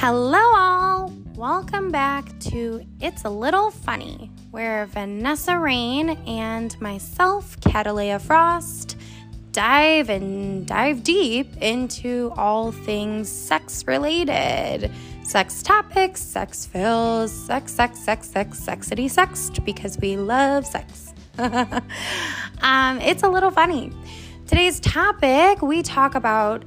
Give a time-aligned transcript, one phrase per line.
[0.00, 1.12] Hello, all.
[1.34, 8.96] Welcome back to It's a Little Funny, where Vanessa Rayne and myself, Cataleya Frost,
[9.50, 14.92] dive and dive deep into all things sex related.
[15.24, 21.12] Sex topics, sex fills, sex, sex, sex, sex, sexity sexed, because we love sex.
[21.38, 23.92] um, it's a little funny.
[24.46, 26.64] Today's topic, we talk about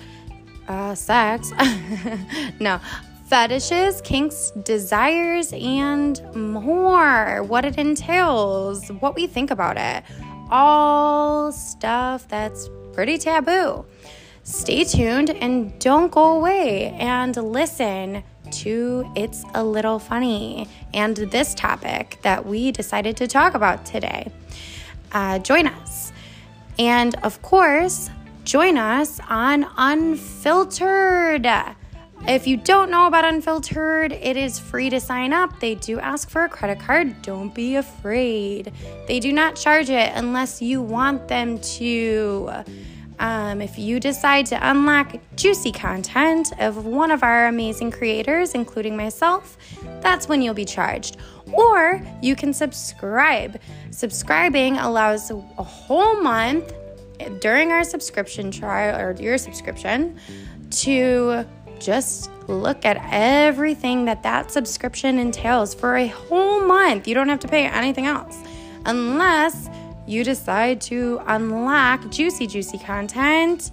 [0.67, 1.53] uh, sex.
[2.59, 2.81] no,
[3.31, 7.41] fetishes, kinks, desires, and more.
[7.43, 10.03] What it entails, what we think about it.
[10.51, 13.85] All stuff that's pretty taboo.
[14.43, 18.21] Stay tuned and don't go away and listen
[18.51, 24.29] to It's a Little Funny and this topic that we decided to talk about today.
[25.13, 26.11] Uh, join us.
[26.77, 28.09] And of course,
[28.43, 31.77] join us on Unfiltrd.
[32.27, 35.59] If you don't know about Unfiltrd, it is free to sign up.
[35.59, 37.21] They do ask for a credit card.
[37.23, 38.71] Don't be afraid.
[39.07, 42.63] They do not charge it unless you want them to.
[43.19, 48.97] Um, if you decide to unlock juicy content of one of our amazing creators, including
[48.97, 49.57] myself,
[50.01, 51.17] that's when you'll be charged.
[51.51, 53.59] Or you can subscribe.
[53.91, 56.73] Subscribing allows a whole month
[57.41, 60.17] during our subscription trial or your subscription
[60.71, 61.45] to
[61.81, 67.07] just look at everything that that subscription entails for a whole month.
[67.07, 68.37] You don't have to pay anything else
[68.85, 69.69] unless
[70.07, 73.71] you decide to unlock juicy, juicy content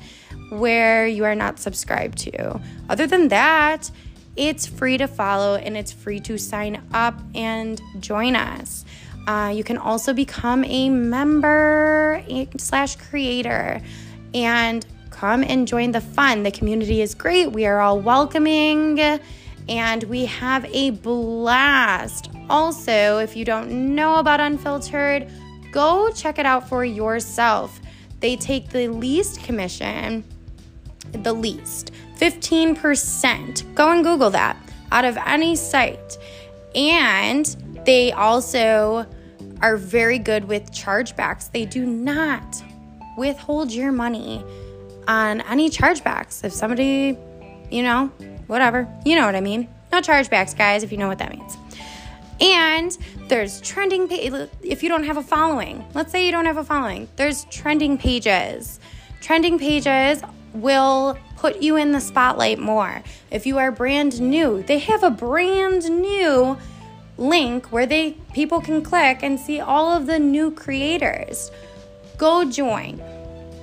[0.51, 2.61] where you are not subscribed to.
[2.89, 3.91] Other than that,
[4.36, 8.84] it's free to follow and it's free to sign up and join us.
[9.27, 12.25] Uh, you can also become a member
[12.56, 13.83] slash creator
[14.33, 14.86] and
[15.19, 16.44] come and join the fun.
[16.44, 17.50] The community is great.
[17.50, 19.00] We are all welcoming
[19.69, 22.30] and we have a blast.
[22.48, 25.28] Also, if you don't know about Unfiltrd,
[25.73, 27.80] go check it out for yourself.
[28.20, 30.23] They take the least commission,
[31.11, 33.74] the least, 15%.
[33.74, 34.57] Go and Google that
[34.92, 36.17] out of any site.
[36.77, 37.45] And
[37.84, 39.05] they also
[39.62, 41.51] are very good with chargebacks.
[41.51, 42.62] They do not
[43.17, 44.45] withhold your money
[45.08, 46.45] on any chargebacks.
[46.45, 47.19] If somebody,
[47.70, 48.13] you know,
[48.46, 49.69] whatever, you know what I mean.
[49.91, 51.57] No chargebacks, guys, if you know what that means.
[52.41, 52.96] And
[53.27, 54.33] there's trending page
[54.63, 55.85] if you don't have a following.
[55.95, 57.08] Let's say you don't have a following.
[57.17, 58.79] There's trending pages.
[59.20, 63.02] Trending pages will put you in the spotlight more.
[63.30, 66.57] If you are brand new, they have a brand new
[67.17, 71.51] link where they people can click and see all of the new creators.
[72.19, 73.02] Go join.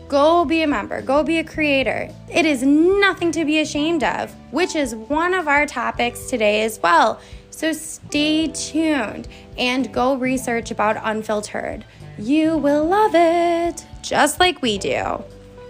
[0.08, 2.10] Go be a member, go be a creator.
[2.32, 6.80] It is nothing to be ashamed of, which is one of our topics today as
[6.80, 7.20] well.
[7.50, 9.28] So stay tuned
[9.58, 11.84] and go research about Unfiltrd.
[12.20, 15.24] You will love it, just like we do.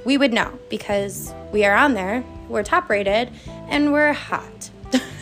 [0.04, 3.32] We would know because we are on there, we're top rated,
[3.70, 4.70] and we're hot.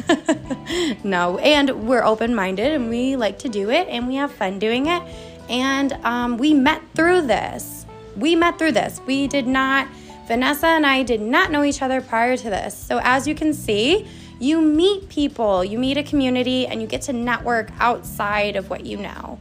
[1.03, 4.57] no, and we're open minded and we like to do it and we have fun
[4.57, 5.03] doing it.
[5.49, 7.82] And um, we met through this
[8.15, 9.01] we met through this.
[9.05, 9.87] We did not,
[10.27, 12.77] Vanessa and I did not know each other prior to this.
[12.77, 14.07] So, as you can see,
[14.39, 18.85] you meet people, you meet a community, and you get to network outside of what
[18.85, 19.39] you know,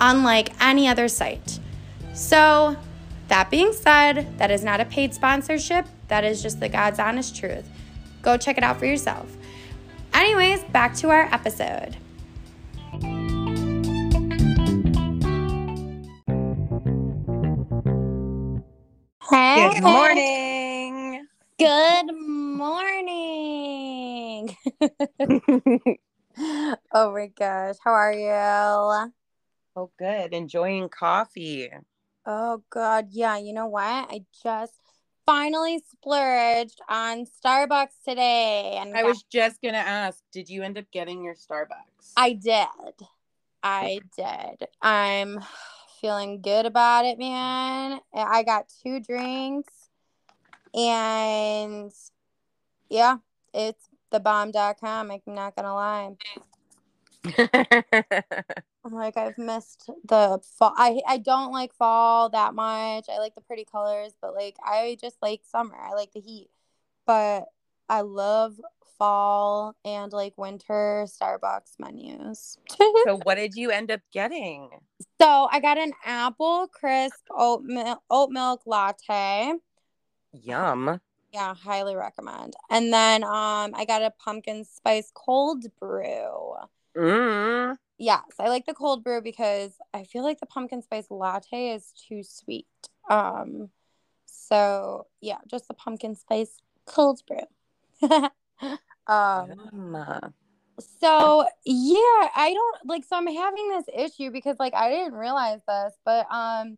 [0.00, 1.58] unlike any other site.
[2.14, 2.76] So,
[3.28, 5.86] that being said, that is not a paid sponsorship.
[6.08, 7.68] That is just the God's honest truth.
[8.22, 9.36] Go check it out for yourself.
[10.14, 11.96] Anyways, back to our episode.
[19.30, 19.68] Hey.
[19.74, 21.26] Good morning.
[21.58, 22.96] Good morning.
[26.94, 27.74] oh my gosh.
[27.84, 29.12] How are you?
[29.76, 30.32] Oh, good.
[30.32, 31.68] Enjoying coffee.
[32.24, 33.08] Oh, God.
[33.10, 33.36] Yeah.
[33.36, 33.82] You know what?
[33.82, 34.72] I just
[35.26, 38.78] finally splurged on Starbucks today.
[38.80, 42.12] And I got- was just going to ask did you end up getting your Starbucks?
[42.16, 42.66] I did.
[43.62, 44.68] I did.
[44.80, 45.40] I'm
[46.00, 48.00] feeling good about it, man.
[48.14, 49.90] I got two drinks
[50.74, 51.92] and
[52.88, 53.18] yeah,
[53.52, 55.10] it's the bomb.com.
[55.10, 56.16] I'm not gonna lie.
[58.84, 60.72] I'm like I've missed the fall.
[60.76, 63.06] I I don't like fall that much.
[63.08, 65.76] I like the pretty colors, but like I just like summer.
[65.76, 66.48] I like the heat.
[67.06, 67.46] But
[67.88, 68.60] I love
[68.98, 72.58] fall and like winter Starbucks menus.
[73.04, 74.70] so what did you end up getting?
[75.20, 79.54] So I got an apple crisp oat milk, oat milk latte.
[80.32, 81.00] Yum.
[81.32, 82.54] Yeah, highly recommend.
[82.70, 86.54] And then um I got a pumpkin spice cold brew.
[86.96, 87.76] Mm.
[87.98, 91.92] Yes, I like the cold brew because I feel like the pumpkin spice latte is
[92.08, 92.66] too sweet.
[93.08, 93.70] Um
[94.26, 97.38] so yeah, just the pumpkin spice cold brew.
[99.06, 100.34] um
[100.78, 105.60] so yeah, I don't like so I'm having this issue because like I didn't realize
[105.66, 106.76] this, but um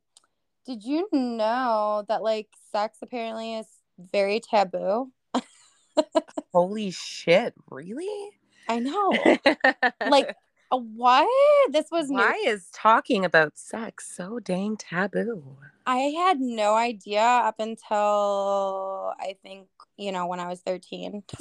[0.67, 3.67] did you know that like sex apparently is
[3.99, 5.11] very taboo?
[6.53, 7.55] Holy shit!
[7.71, 8.31] Really?
[8.69, 9.13] I know.
[10.09, 10.35] Like
[10.73, 11.29] uh, what?
[11.73, 12.17] This was new.
[12.17, 15.57] why is talking about sex so dang taboo?
[15.87, 19.67] I had no idea up until I think,
[20.01, 21.23] you know, when I was 13.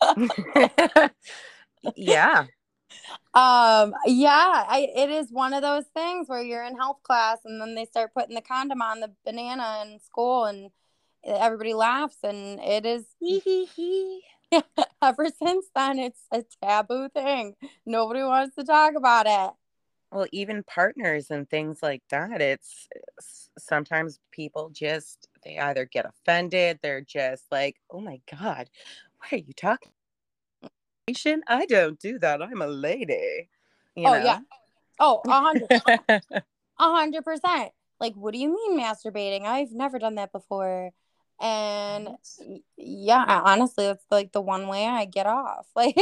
[1.96, 2.44] yeah.
[3.34, 7.60] um yeah, I it is one of those things where you're in health class and
[7.60, 10.70] then they start putting the condom on the banana in school and
[11.24, 13.06] everybody laughs and it is
[15.02, 17.54] ever since then it's a taboo thing.
[17.86, 19.54] Nobody wants to talk about it.
[20.12, 22.40] well, even partners and things like that.
[22.40, 22.88] It's
[23.58, 26.78] sometimes people just they either get offended.
[26.82, 28.68] They're just like, "Oh my god,
[29.18, 29.92] why are you talking?"
[31.48, 32.42] I don't do that.
[32.42, 33.48] I'm a lady.
[33.94, 34.24] You oh know?
[34.24, 34.40] yeah.
[35.00, 35.68] Oh, a hundred
[36.30, 36.42] A
[36.78, 37.72] hundred percent.
[37.98, 39.42] Like, what do you mean masturbating?
[39.42, 40.90] I've never done that before.
[41.40, 42.08] And
[42.76, 45.66] yeah, honestly, that's like the one way I get off.
[45.74, 45.96] Like,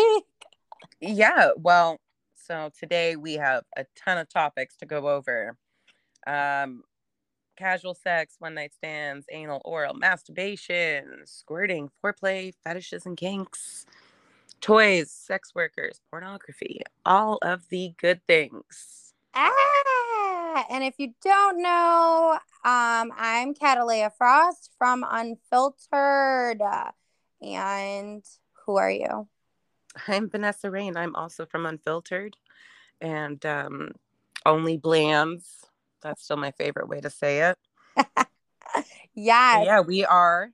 [1.00, 1.50] yeah.
[1.56, 1.98] Well,
[2.34, 5.56] so today we have a ton of topics to go over.
[6.26, 6.82] Um,
[7.56, 13.86] casual sex, one night stands, anal, oral, masturbation, squirting, foreplay, fetishes and kinks,
[14.60, 19.14] toys, sex workers, pornography, all of the good things.
[19.34, 26.60] ah, and if you don't know, um, I'm Cataleya Frost from Unfiltrd.
[27.42, 28.24] And
[28.64, 29.28] who are you?
[30.08, 30.96] I'm Vanessa Rayne.
[30.96, 32.34] I'm also from Unfiltrd
[33.00, 33.92] and um,
[34.44, 35.66] Only Blands.
[36.06, 37.58] That's still my favorite way to say it.
[39.14, 39.64] yeah.
[39.64, 40.50] yeah, we are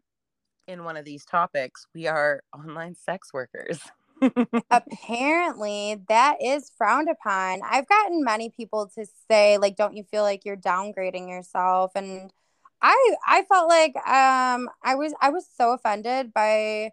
[0.67, 1.87] in one of these topics.
[1.95, 3.79] We are online sex workers.
[4.71, 7.61] apparently that is frowned upon.
[7.69, 12.33] I've gotten many people to say like don't you feel like you're downgrading yourself and
[12.81, 16.93] I I felt like um I was I was so offended by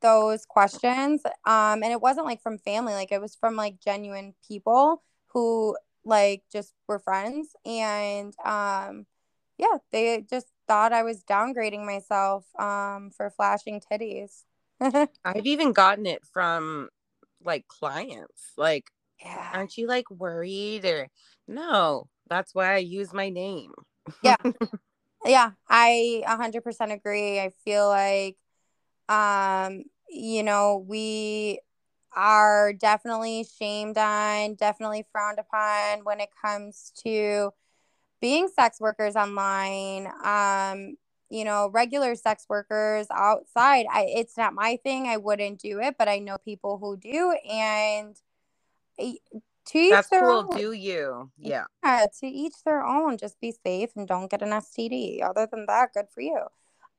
[0.00, 4.34] those questions um and it wasn't like from family like it was from like genuine
[4.48, 9.06] people who like just were friends and um
[9.58, 14.44] yeah they just thought I was downgrading myself um for flashing titties.
[15.24, 16.88] I've even gotten it from
[17.44, 18.52] like clients.
[18.56, 19.50] Like, yeah.
[19.52, 21.08] aren't you like worried or
[21.46, 22.08] no?
[22.28, 23.72] That's why I use my name.
[24.22, 24.36] Yeah,
[25.24, 27.40] yeah, I 100% agree.
[27.40, 28.36] I feel like
[29.08, 31.60] um you know, we
[32.16, 37.52] are definitely shamed on, definitely frowned upon when it comes to
[38.20, 40.08] being sex workers online.
[40.24, 40.96] Um
[41.32, 43.86] you know, regular sex workers outside.
[43.90, 45.06] I it's not my thing.
[45.06, 48.16] I wouldn't do it, but I know people who do and
[48.98, 50.42] to each That's their cool.
[50.42, 50.58] own.
[50.58, 51.30] Do you?
[51.38, 51.64] Yeah.
[51.84, 53.16] Yeah, to each their own.
[53.16, 55.22] Just be safe and don't get an STD.
[55.22, 56.38] Other than that, good for you.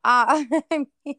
[0.04, 1.16] Uh, I mean,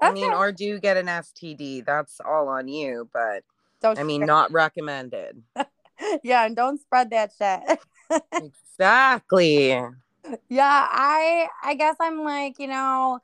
[0.00, 1.84] I mean, or do get an STD.
[1.84, 3.44] That's all on you, but
[3.80, 5.42] don't I mean, not recommended.
[6.22, 7.78] yeah, and don't spread that shit.
[8.32, 9.68] exactly.
[10.48, 13.20] yeah, I I guess I'm like, you know,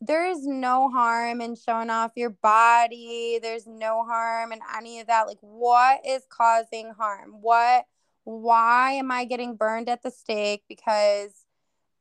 [0.00, 3.38] there is no harm in showing off your body.
[3.40, 5.26] There's no harm in any of that.
[5.26, 7.36] Like, what is causing harm?
[7.40, 7.86] What?
[8.24, 10.64] Why am I getting burned at the stake?
[10.68, 11.45] Because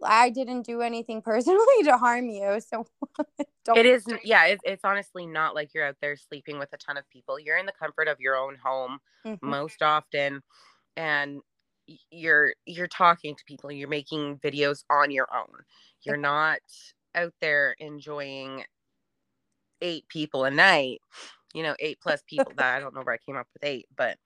[0.03, 2.59] I didn't do anything personally to harm you.
[2.61, 2.85] So
[3.65, 3.77] don't.
[3.77, 6.97] It is, yeah, it's, it's honestly not like you're out there sleeping with a ton
[6.97, 7.39] of people.
[7.39, 9.39] You're in the comfort of your own home Mhm.
[9.41, 10.41] most often,
[10.95, 11.41] and
[12.11, 13.71] you're you're talking to people.
[13.71, 15.63] You're making videos on your own.
[16.03, 16.59] You're not
[17.15, 18.65] out there enjoying
[19.81, 21.01] eight people a night.
[21.53, 22.53] You know, eight plus people.
[22.55, 24.17] That I don't know where I came up with eight, but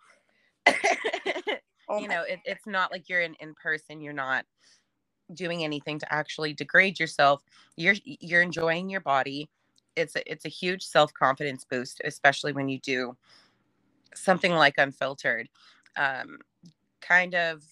[1.87, 4.01] Oh you know, it, it's not like you're in in person.
[4.01, 4.45] You're not
[5.33, 7.43] doing anything to actually degrade yourself.
[7.75, 9.49] You're you're enjoying your body.
[9.95, 13.15] It's a, it's a huge self confidence boost, especially when you do
[14.15, 15.45] something like Unfiltrd.
[15.97, 16.39] Um,
[17.01, 17.63] kind of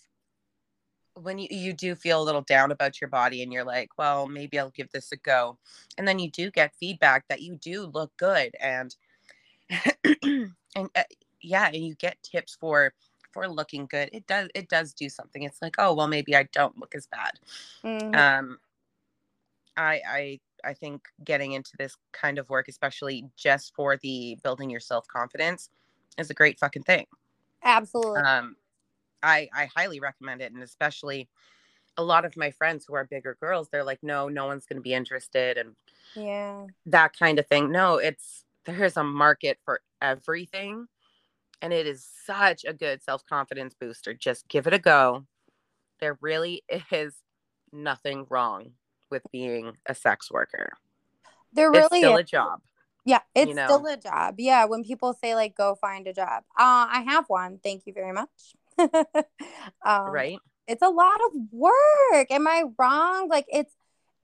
[1.22, 4.28] when you, you do feel a little down about your body and you're like, well,
[4.28, 5.58] maybe I'll give this a go.
[5.98, 8.96] And then you do get feedback that you do look good and
[10.24, 11.04] and uh,
[11.42, 12.94] yeah, and you get tips for
[13.38, 14.10] for looking good.
[14.14, 15.44] It does it does do something.
[15.44, 17.34] It's like, oh, well maybe I don't look as bad.
[17.84, 18.16] Mhm.
[18.16, 18.60] Um
[19.78, 24.72] I I I think getting into this kind of work, especially just for the building
[24.72, 25.70] your self confidence,
[26.18, 27.06] is a great fucking thing.
[27.64, 28.22] Absolutely.
[28.22, 28.56] Um,
[29.22, 31.30] I I highly recommend it, and especially
[31.96, 34.78] a lot of my friends who are bigger girls, they're like, no, no one's going
[34.78, 35.76] to be interested, and
[36.16, 37.72] yeah, that kind of thing.
[37.72, 40.88] No, it's there's a market for everything,
[41.62, 44.14] and it is such a good self confidence booster.
[44.14, 45.26] Just give it a go.
[46.00, 47.16] There really is
[47.72, 48.72] nothing wrong
[49.10, 50.74] with being a sex worker.
[51.54, 52.22] there really it's still is.
[52.22, 52.62] a job.
[53.06, 53.66] Yeah, it's know.
[53.66, 54.36] still a job.
[54.38, 56.44] Yeah, when people say like go find a job.
[56.58, 57.60] Uh I have one.
[57.64, 58.56] Thank you very much.
[58.80, 60.38] um, right?
[60.68, 62.30] It's a lot of work.
[62.30, 63.30] Am I wrong?
[63.30, 63.74] Like it's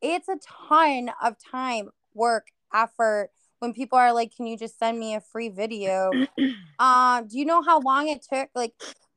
[0.01, 0.37] it's a
[0.67, 3.29] ton of time, work, effort.
[3.63, 6.12] When people are like, "Can you just send me a free video?"
[6.79, 8.50] Um, do you know how long it took?
[8.55, 8.74] Like,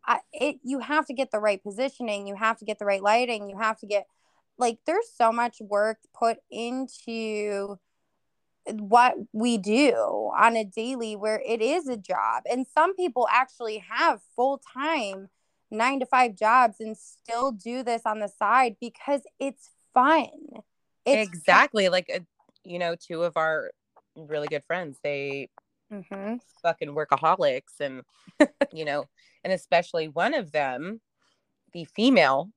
[0.06, 3.02] I, it you have to get the right positioning, you have to get the right
[3.02, 4.06] lighting, you have to get
[4.58, 7.78] like there's so much work put into
[8.68, 9.94] what we do
[10.38, 15.28] on a daily where it is a job and some people actually have full-time
[15.70, 20.28] 9 to 5 jobs and still do this on the side because it's fun.
[21.04, 21.88] It's exactly.
[21.88, 22.20] Like, uh,
[22.64, 23.70] you know, two of our
[24.16, 25.50] really good friends, they
[25.90, 26.40] Mhm.
[26.62, 28.02] fucking workaholics and
[28.72, 29.08] you know
[29.44, 31.00] and especially one of them
[31.72, 32.50] the female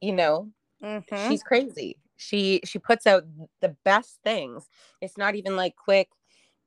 [0.00, 1.36] you know Mhm.
[1.36, 3.24] she's crazy she she puts out
[3.60, 4.68] the best things
[5.00, 6.10] it's not even like quick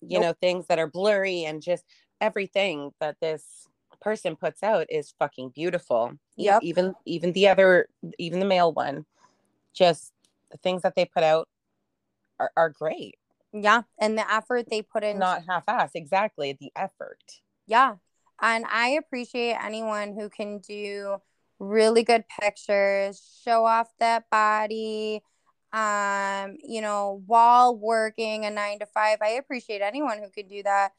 [0.02, 0.22] you Nope.
[0.22, 1.86] know things that are blurry and just
[2.22, 3.68] everything that this
[4.02, 6.62] person puts out is fucking beautiful Yeah.
[6.62, 7.88] Even even the other
[8.20, 9.06] even the male one
[9.74, 10.14] just
[10.52, 11.50] the things that they put out
[12.40, 13.16] are, are great
[13.58, 17.22] Yeah, and the effort they put in not half-ass exactly the effort
[17.68, 17.96] Yeah.
[18.42, 21.18] And I appreciate anyone who can do
[21.60, 25.22] really good pictures, show off that body,
[25.72, 29.20] um, you know, while working a nine to five.
[29.22, 30.92] I appreciate anyone who could do that.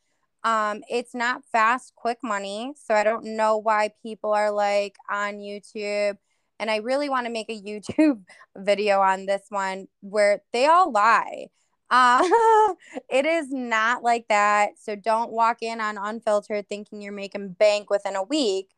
[0.44, 2.75] Um, it's not fast, quick money.
[2.76, 6.16] So I don't know why people are like on YouTube.
[6.58, 8.22] And I really want to make a YouTube
[8.56, 11.48] video on this one where they all lie.
[11.90, 12.22] Uh,
[13.08, 14.78] it is not like that.
[14.78, 18.70] So don't walk in on Unfiltrd thinking you're making bank within a week.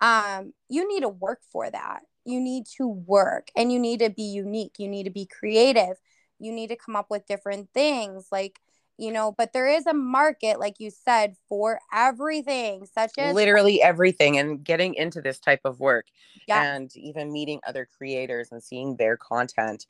[0.00, 2.02] Um, you need to work for that.
[2.24, 4.74] You need to work and you need to be unique.
[4.78, 5.96] You need to be creative.
[6.38, 8.60] You need to come up with different things like,
[8.96, 13.80] you know, but there is a market, like you said, for everything, such as literally
[13.80, 16.06] everything and getting into this type of work
[16.48, 19.86] yeah, and even meeting other creators and seeing their content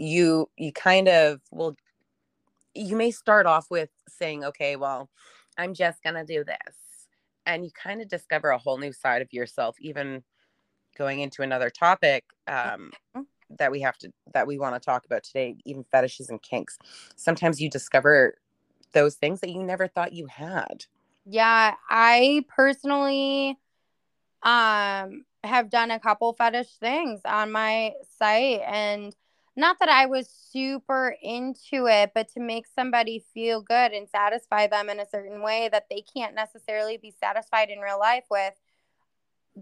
[0.00, 1.76] you you kind of will
[2.74, 5.10] you may start off with saying okay well
[5.58, 7.08] i'm just going to do this
[7.46, 10.22] and you kind of discover a whole new side of yourself even
[10.96, 13.26] going into another topic um, Mhm.
[13.58, 16.78] that we have to that we want to talk about today even fetishes and kinks
[17.16, 18.36] sometimes you discover
[18.92, 20.86] those things that you never thought you had
[21.24, 23.58] Yeah, I personally
[24.42, 29.14] um have done a couple fetish things on my site and
[29.56, 34.66] not that I was super into it, but to make somebody feel good and satisfy
[34.66, 38.54] them in a certain way that they can't necessarily be satisfied in real life with,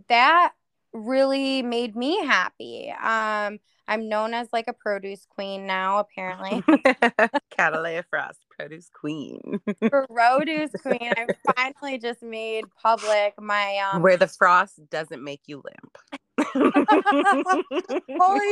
[0.09, 0.53] that
[0.93, 2.91] really made me happy.
[2.91, 6.63] Um, I'm known as like a produce queen now, apparently.
[7.59, 9.61] Cataleya Frost, produce queen.
[9.91, 11.13] produce queen.
[11.17, 11.27] I
[11.57, 16.21] finally just made public my um Where the frost doesn't make you limp.
[16.45, 16.63] Holy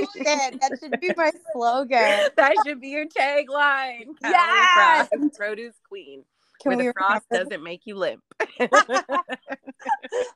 [0.16, 2.28] shit, that should be my slogan.
[2.36, 4.06] that should be your tagline.
[4.22, 5.08] Yes!
[5.36, 6.24] Produce queen.
[6.62, 8.22] Can where the frost remember- doesn't make you limp.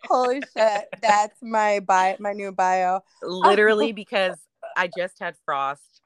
[0.09, 3.01] Holy shit, that's my bio, my new bio.
[3.25, 3.29] Oh.
[3.29, 4.37] Literally, because
[4.77, 6.03] I just had frost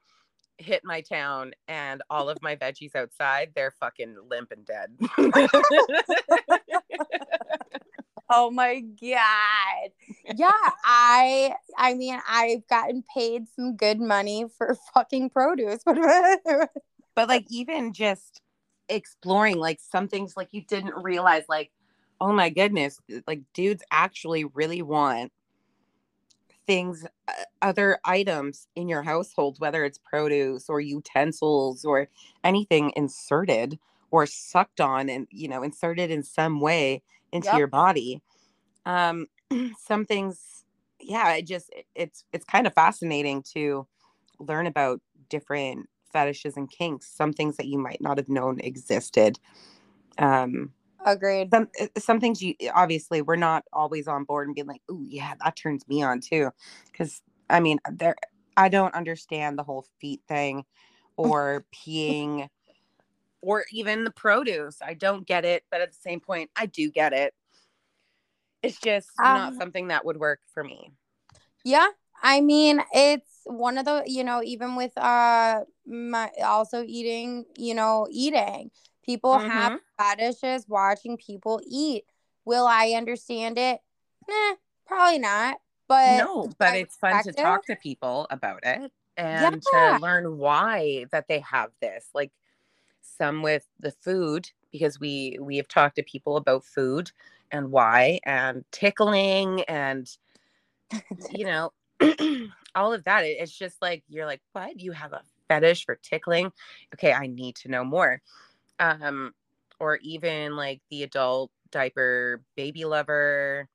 [0.58, 4.96] hit my town and all of my veggies outside, they're fucking limp and dead.
[8.30, 9.90] Oh my god.
[10.34, 10.50] Yeah,
[10.84, 15.82] I I mean I've gotten paid some good money for fucking produce.
[17.14, 18.40] but like even just
[18.88, 21.70] exploring like some things like you didn't realize like
[22.20, 25.32] oh my goodness like dudes actually really want
[26.66, 32.08] things uh, other items in your household whether it's produce or utensils or
[32.42, 33.78] anything inserted
[34.10, 37.02] or sucked on and you know inserted in some way
[37.34, 37.56] into Yep.
[37.56, 38.22] your body
[38.86, 39.26] um
[39.78, 40.64] some things
[41.00, 43.86] yeah it just it- it's it's kind of fascinating to
[44.40, 49.38] learn about different fetishes and kinks some things that you might not have known existed
[50.18, 50.72] um
[51.04, 51.52] Agreed.
[51.52, 55.02] some uh, some things you obviously we're not always on board and being like oh
[55.08, 56.50] yeah that turns me on too
[56.92, 58.16] because i mean there
[58.56, 60.64] i don't understand the whole feet thing
[61.16, 62.48] or peeing
[63.44, 64.78] or even the produce.
[64.82, 67.34] I don't get it, but at the same point, I do get it.
[68.62, 70.92] It's just not Um, something that would work for me.
[71.64, 71.88] Yeah,
[72.22, 77.74] I mean, it's one of the, you know, even with uh my also eating, you
[77.74, 78.70] know, eating.
[79.04, 82.04] People have fetishes watching people eat.
[82.46, 83.80] Will I understand it?
[84.28, 84.54] Nah,
[84.86, 85.58] probably not.
[85.86, 89.96] But no, but it's fun to talk to people about it and Yeah.
[89.96, 92.08] to learn why that they have this.
[92.14, 92.32] Like
[93.16, 97.10] some with the food, because we we have talked to people about food
[97.52, 100.08] and why and tickling and
[101.30, 101.72] you know
[102.74, 103.24] all of that.
[103.24, 104.80] It- It's just like you're like, what?
[104.80, 106.52] You have a fetish for tickling?
[106.94, 108.20] Okay, I need to know more.
[108.80, 109.34] Um,
[109.80, 113.68] or even like the adult diaper baby lover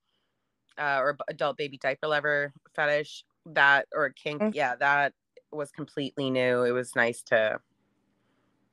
[0.77, 4.53] uh, or adult baby diaper lover fetish that or kink Mm.
[4.53, 5.13] yeah that
[5.51, 7.59] was completely new it was nice to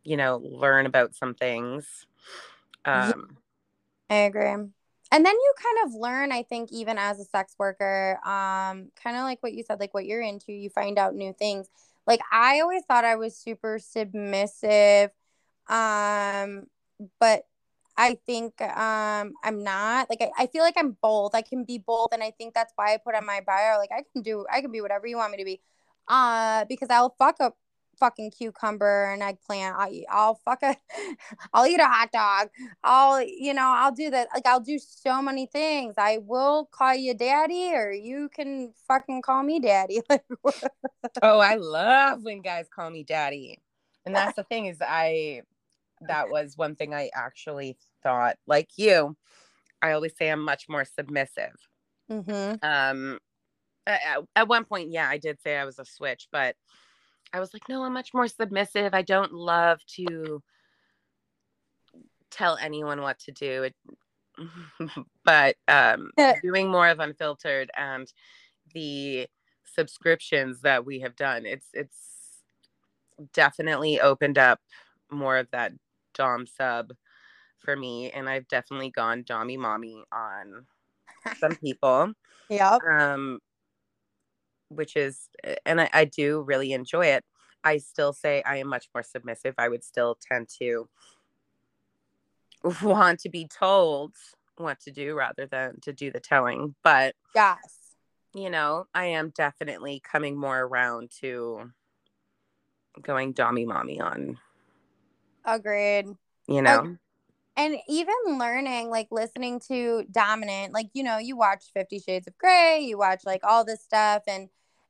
[0.06, 2.06] you know learn about some things
[2.84, 3.36] um
[4.08, 4.50] I agree.
[5.12, 9.16] And then you kind of learn, I think, even as a sex worker, um, kind
[9.16, 11.68] of like what you said, like what you're into, you find out new things.
[12.06, 15.10] Like I always thought I was super submissive.
[15.68, 16.66] Um,
[17.20, 17.46] but
[17.96, 20.10] I think um I'm not.
[20.10, 21.34] Like I, I feel like I'm bold.
[21.34, 23.90] I can be bold, And I think that's why I put on my bio, like
[23.92, 25.60] I can do I can be whatever you want me to be.
[26.08, 27.52] Uh, because I'll fuck a
[27.98, 29.76] fucking cucumber and eggplant.
[29.78, 30.76] I I'll fuck a
[31.52, 32.48] I'll eat a hot dog.
[32.82, 34.28] I'll, you know, I'll do that.
[34.34, 35.94] Like, I'll do so many things.
[35.98, 40.00] I will call you daddy, or you can fucking call me daddy.
[41.22, 43.58] Oh i love when guys call me daddy
[44.04, 45.42] and that's the thing is i
[46.02, 49.16] that was one thing i actually thought like you
[49.82, 51.54] i always say i'm much more submissive
[52.10, 52.54] mm-hmm.
[52.62, 53.18] um
[53.86, 56.54] at, at one point yeah i did say i was a switch but
[57.32, 58.94] i was like no i'm much more submissive.
[58.94, 60.42] I don't love to
[62.30, 63.64] tell anyone what to do.
[63.64, 63.74] It,
[65.24, 66.10] but um
[66.42, 68.12] doing more of Unfiltrd and
[68.74, 69.26] the
[69.64, 72.42] subscriptions that we have done it's it's
[73.32, 74.60] definitely opened up
[75.10, 75.72] more of that
[76.14, 76.92] dom sub
[77.58, 80.66] for me and i've definitely gone dommy mommy on
[81.38, 82.12] some people.
[82.48, 82.78] Yeah.
[82.88, 83.40] um
[84.68, 87.24] which is eh, and I, I do really enjoy it
[87.64, 90.88] i still say i am much more submissive i would still tend to
[92.82, 94.14] want to be told
[94.56, 97.94] what to do rather than to do the telling but Yes.
[98.34, 101.70] you know i am definitely coming more around to
[103.02, 104.38] going dommy mommy on
[105.44, 106.06] Agreed.
[106.48, 106.96] you know
[107.56, 112.36] And even learning, like listening to Dominant, like, you know, you watch Fifty Shades of
[112.36, 114.48] Grey, you watch like all this stuff, and,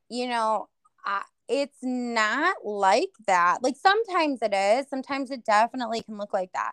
[0.08, 0.68] you know,
[1.04, 3.58] I, it's not like that.
[3.62, 6.72] Like, sometimes it is, sometimes it definitely can look like that.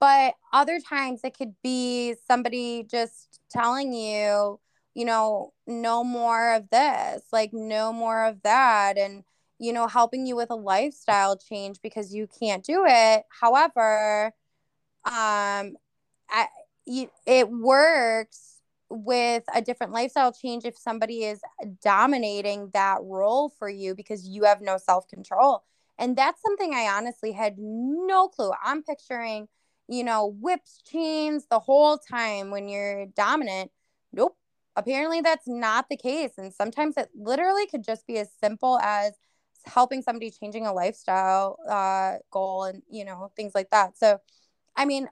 [0.00, 4.58] But other times it could be somebody just telling you,
[4.94, 8.96] you know, no more of this, like, no more of that.
[8.96, 9.24] And,
[9.58, 13.24] you know, helping you with a lifestyle change because you can't do it.
[13.40, 14.32] However,
[15.06, 15.76] um
[16.30, 16.48] I,
[17.26, 21.40] it works with a different lifestyle change if somebody is
[21.82, 25.64] dominating that role for you because you have no self-control.
[25.98, 28.52] And that's something i honestly had no clue.
[28.64, 29.48] I'm picturing
[29.88, 33.70] you know whips chains the whole time when you're dominant.
[34.12, 34.36] Nope.
[34.76, 36.32] Apparently that's not the case.
[36.38, 39.12] And sometimes it literally could just be as simple as
[39.64, 43.98] helping somebody changing a lifestyle uh, goal and you know things like that.
[43.98, 44.18] So
[44.76, 45.08] I mean,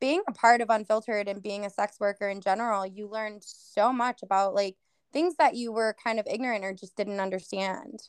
[0.00, 3.92] being a part of Unfiltrd and being a sex worker in general, you learn so
[3.92, 4.76] much about like
[5.12, 8.08] things that you were kind of ignorant or just didn't understand.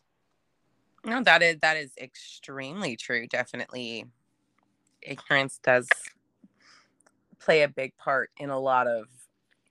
[1.05, 4.03] no that is that is extremely true definitely
[5.01, 5.87] ignorance does
[7.39, 9.05] play a big part in a lot of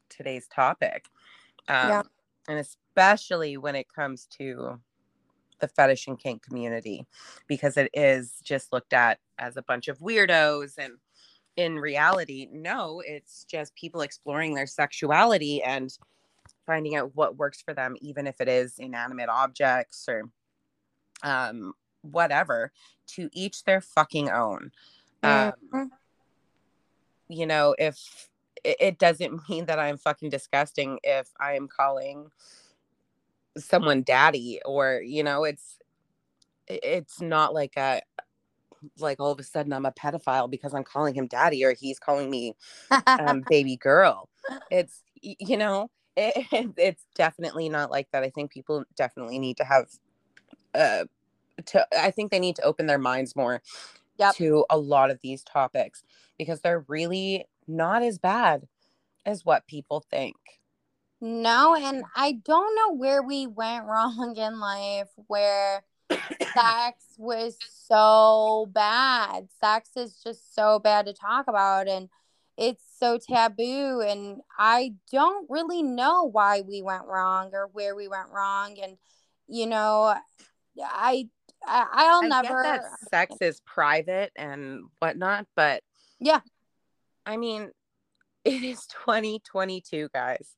[0.09, 1.07] today's topic
[1.69, 2.03] um, Yeah.
[2.49, 4.81] and especially when it comes to
[5.59, 7.07] the fetish and kink community
[7.49, 10.93] because it is just looked at as a bunch of weirdos and
[11.57, 15.97] in reality no it's just people exploring their sexuality and
[16.67, 20.29] finding out what works for them even if it is inanimate objects or
[21.23, 22.71] um whatever
[23.07, 24.71] to each their fucking own
[25.23, 25.91] um, Mhm.
[27.29, 28.29] you know if
[28.63, 32.31] it, it doesn't mean that i'm fucking disgusting if i am calling
[33.57, 35.79] someone daddy or you know it's
[36.69, 38.03] it's not like a
[38.99, 41.99] like all of a sudden i'm a pedophile because i'm calling him daddy or he's
[41.99, 42.55] calling me
[43.19, 44.29] um, baby girl
[44.71, 49.65] it's you know it, it's definitely not like that i think people definitely need to
[49.65, 49.87] have
[50.75, 51.07] a,
[51.67, 53.63] to I think they need to open their minds more
[54.19, 54.37] Yep.
[54.37, 56.03] to a lot of these topics
[56.39, 58.67] because they're really not as bad
[59.25, 60.37] as what people think.
[61.21, 65.83] No, and I don't know where we went wrong in life where
[66.55, 67.57] sex was
[67.89, 69.49] so bad.
[69.61, 72.09] Sex is just so bad to talk about and
[72.57, 78.09] it's so taboo and I don't really know why we went wrong or where we
[78.09, 78.97] went wrong and
[79.47, 80.15] you know
[80.83, 81.29] I,
[81.67, 85.83] I I'll I never get that sex is private and whatnot, but
[86.19, 86.41] Yeah.
[87.25, 87.71] I mean,
[88.45, 90.55] it is 2022, guys.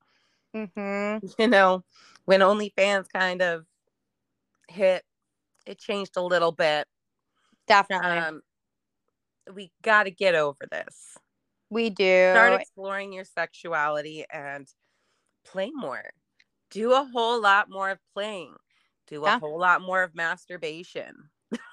[0.55, 1.35] Mhm.
[1.39, 1.85] You know,
[2.25, 3.65] when OnlyFans kind of
[4.69, 5.05] hit,
[5.69, 6.87] it changed a little bit.
[7.67, 8.19] Definitely.
[8.19, 8.41] Um,
[9.55, 11.17] we got to get over this.
[11.71, 12.31] we do.
[12.33, 14.67] Start exploring your sexuality and
[15.45, 16.11] play more.
[16.71, 18.55] Do a whole lot more of playing.
[19.07, 19.39] Do a Yeah.
[19.39, 21.31] whole lot more of masturbation.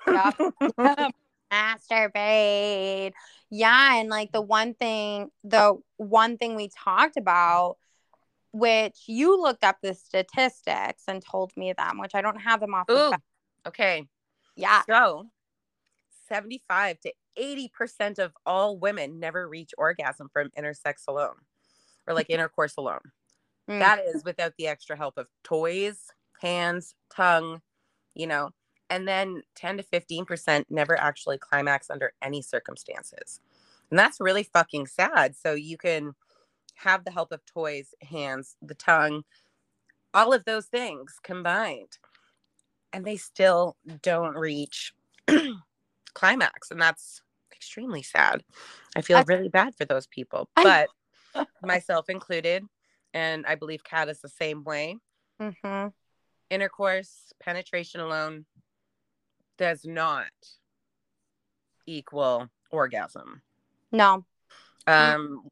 [0.08, 0.31] Yeah.
[1.51, 3.13] masturbate.
[3.49, 7.77] Yeah, and like the one thing, the one thing we talked about,
[8.51, 12.73] which you looked up the statistics and told me them, which I don't have them
[12.73, 12.88] off.
[12.88, 13.21] The Ooh, top.
[13.65, 14.08] Okay.
[14.56, 15.30] Yeah, So,
[16.28, 21.36] 75 to 80% of all women never reach orgasm from intersex alone
[22.08, 23.01] or like intercourse alone.
[23.69, 23.80] Mm.
[23.80, 26.08] That is without the extra help of toys,
[26.41, 27.62] hands, tongue,
[28.15, 28.51] you know.
[28.89, 33.41] And then 10 to 15% never actually climax under any circumstances.
[33.91, 35.36] And that's really fucking sad.
[35.36, 36.13] So, you can
[36.75, 39.23] have the help of toys, hands, the tongue,
[40.13, 41.97] all of those things combined.
[42.95, 44.93] And they still don't reach
[46.13, 47.21] climax and that's
[47.53, 48.41] extremely sad.
[48.95, 50.89] I feel I- really bad for those people but
[51.62, 52.63] myself included
[53.13, 54.97] and i believe kat is the same way.
[55.39, 55.88] Hmm
[56.49, 58.45] intercourse penetration alone
[59.58, 60.27] does not
[61.86, 63.41] equal orgasm.
[63.91, 64.25] No,
[64.88, 65.43] um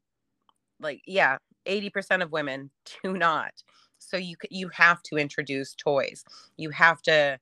[0.80, 2.70] like yeah 80% of women
[3.02, 3.52] do not
[4.04, 6.24] so you you have to introduce toys
[6.56, 7.38] you have to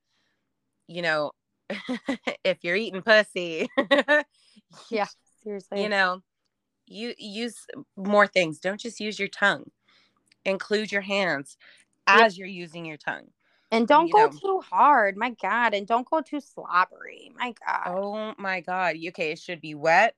[0.87, 1.33] you know
[2.45, 3.69] if you're eating pussy
[4.91, 5.07] yeah,
[5.43, 5.83] seriously.
[5.83, 6.23] you know
[6.87, 9.71] you use more things don't just use your tongue
[10.45, 11.57] include your hands
[12.07, 13.29] as you're using your tongue
[13.71, 14.33] and don't you go know.
[14.39, 17.87] too hard, my God, and don't go too slobbery, my God.
[17.87, 20.15] oh my god okay it should be wet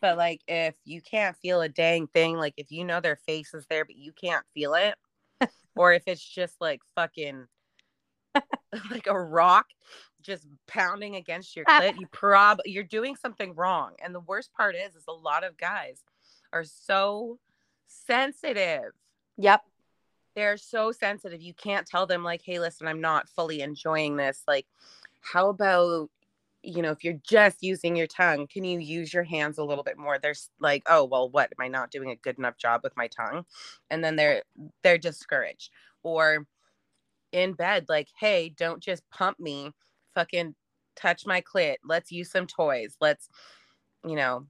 [0.00, 3.54] but like if you can't feel a dang thing like if you know their face
[3.54, 4.94] is there but you can't feel it
[5.76, 7.46] or if it's just like fucking
[8.90, 9.66] like a rock
[10.22, 13.92] just pounding against your uh, clit you prob you're doing something wrong.
[14.02, 16.02] And the worst part is is a lot of guys
[16.52, 17.38] are so
[17.86, 18.92] sensitive.
[19.38, 19.62] Yep.
[20.34, 21.42] they're so sensitive.
[21.42, 24.42] You can't tell them like hey listen i'm not fully enjoying this.
[24.46, 24.66] Like
[25.20, 26.10] how about
[26.62, 29.84] you know if you're just using your tongue can you use your hands a little
[29.84, 30.18] bit more?
[30.18, 31.50] There's like oh well what?
[31.58, 33.44] Am i not doing a good enough job with my tongue?
[33.90, 34.42] And then they're
[34.82, 35.70] they're discouraged.
[36.02, 36.46] Or
[37.32, 39.72] in bed like hey don't just pump me.
[40.14, 40.54] Fucking
[40.96, 41.76] touch my clit.
[41.84, 42.96] Let's use some toys.
[43.00, 43.28] Let's
[44.06, 44.46] you know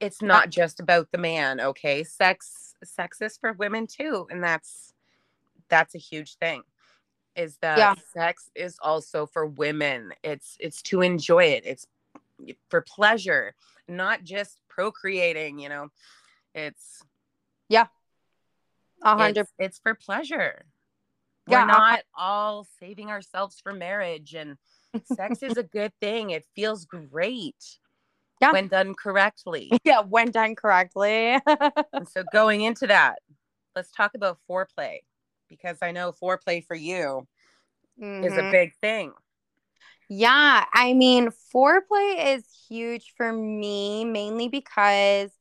[0.00, 2.04] it's not just about the man okay?
[2.04, 4.92] Sex sex is for women too and that's
[5.68, 6.62] that's a huge thing
[7.36, 7.94] is that Yeah.
[8.12, 11.86] sex is also for women it's it's to enjoy it it's
[12.68, 13.54] for pleasure
[13.88, 15.88] not just procreating you know
[16.54, 17.02] it's
[17.68, 17.86] yeah.
[19.02, 19.38] A hundred.
[19.38, 20.64] it's, it's for pleasure
[21.48, 24.56] Yeah, we're not all saving ourselves for marriage and
[25.04, 27.78] sex is a good thing it feels great
[28.40, 28.52] Yeah.
[28.52, 31.38] when done correctly Yeah, when done correctly.
[32.12, 33.18] so going into that
[33.74, 34.98] let's talk about foreplay
[35.48, 37.26] because i know foreplay for you
[38.22, 38.50] is a Mhm.
[38.50, 39.12] big thing
[40.08, 45.32] Yeah, I mean, foreplay is huge for me mainly because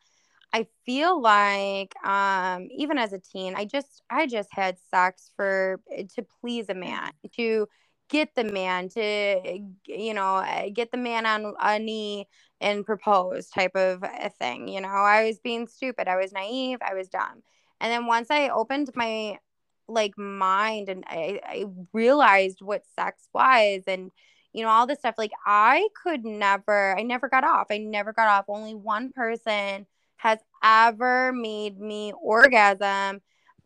[0.53, 5.81] I feel like um even as a teen, I just I just had sex for
[6.15, 7.67] to please a man, to
[8.09, 12.27] get the man to you know, uh, get the man on a knee
[12.61, 14.89] and propose type of a thing, you know.
[14.89, 17.43] I was being stupid, I was naive, I was dumb.
[17.81, 19.39] And then once I opened my
[19.87, 24.11] like mind and I, I realized what sex was and
[24.53, 28.13] you know all this stuff like i could never i never got off i never
[28.13, 28.45] got off.
[28.47, 29.85] Only one person
[30.17, 33.21] has ever made me orgasm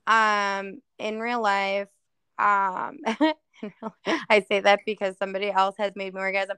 [0.07, 1.89] um in real life
[2.39, 2.97] um
[4.29, 6.57] i say that because somebody else has made me orgasm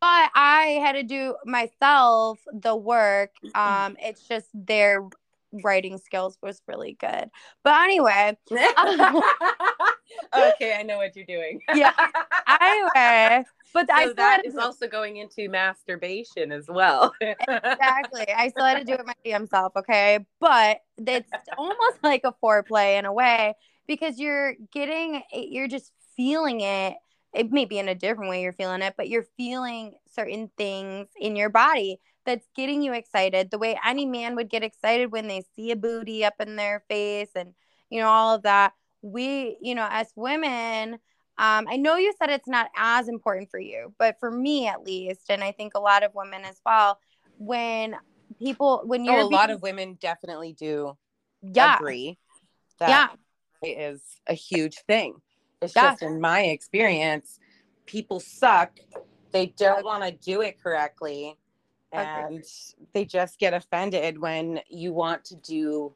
[0.00, 5.06] but i had to do myself the work um it's just their
[5.62, 7.30] writing skills was really good
[7.64, 8.36] but anyway
[10.36, 11.60] okay, I know what you're doing.
[11.74, 11.92] Yeah.
[12.60, 17.12] Anyway, but so I that to is also going into masturbation as well.
[17.20, 18.26] exactly.
[18.34, 20.26] I still had to do it my damn self, okay?
[20.40, 23.54] But it's almost like a foreplay in a way
[23.86, 26.94] because you're getting, you're just feeling it.
[27.34, 31.08] It may be in a different way you're feeling it, but you're feeling certain things
[31.20, 35.28] in your body that's getting you excited the way any man would get excited when
[35.28, 37.54] they see a booty up in their face and,
[37.88, 38.74] you know, all of that.
[39.00, 40.94] We, you know, as women,
[41.38, 44.82] um, I know you said it's not as important for you, but for me at
[44.84, 46.98] least, and I think a lot of women as well,
[47.38, 47.96] when
[48.38, 50.98] people, when you're oh, a lot of women definitely do
[51.40, 52.18] yeah, agree
[52.78, 52.90] that
[53.62, 55.14] yeah, it is a huge thing.
[55.62, 55.92] It's Yeah.
[55.92, 57.40] just in my experience,
[57.86, 58.78] people suck.
[59.32, 61.36] They don't want to do it correctly.
[61.92, 62.44] And
[62.92, 65.94] they just get offended when you want to do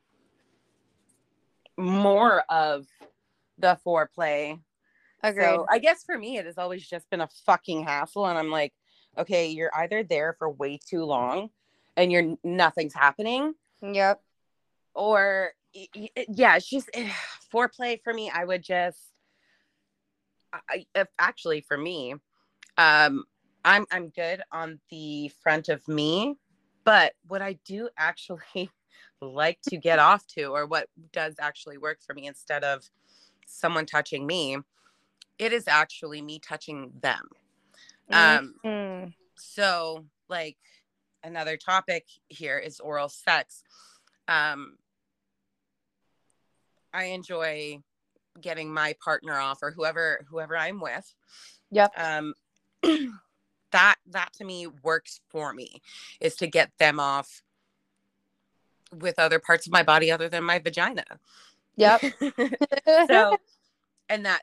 [1.76, 2.86] more of
[3.58, 4.58] the foreplay.
[5.22, 5.44] agreed.
[5.44, 8.26] So I guess for me, it has always just been a fucking hassle.
[8.26, 8.72] And I'm like,
[9.18, 11.50] okay, you're either there for way too long
[11.96, 14.22] and you're nothing's happening, yep.
[14.94, 17.10] or yeah, it's just eh,
[17.52, 18.30] foreplay for me.
[18.30, 18.98] I would just,
[20.52, 22.14] I, if actually for me,
[22.78, 23.24] um,
[23.64, 26.36] I'm I'm good on the front of me,
[26.84, 28.40] but what I do actually
[29.20, 32.88] like to get off to, or what does actually work for me, instead of
[33.46, 34.58] someone touching me,
[35.38, 37.28] it is actually me touching them.
[38.10, 39.14] Um, Mhm.
[39.36, 40.56] so like
[41.24, 43.62] another topic here is oral sex
[44.28, 44.76] um
[46.92, 47.78] i enjoy
[48.40, 51.14] getting my partner off or whoever whoever i'm with
[51.70, 51.92] Yep.
[51.96, 52.34] um
[53.72, 55.82] that that to me works for me
[56.20, 57.42] is to get them off
[58.94, 61.04] with other parts of my body other than my vagina
[61.76, 62.02] Yep.
[63.06, 63.36] so
[64.08, 64.40] and that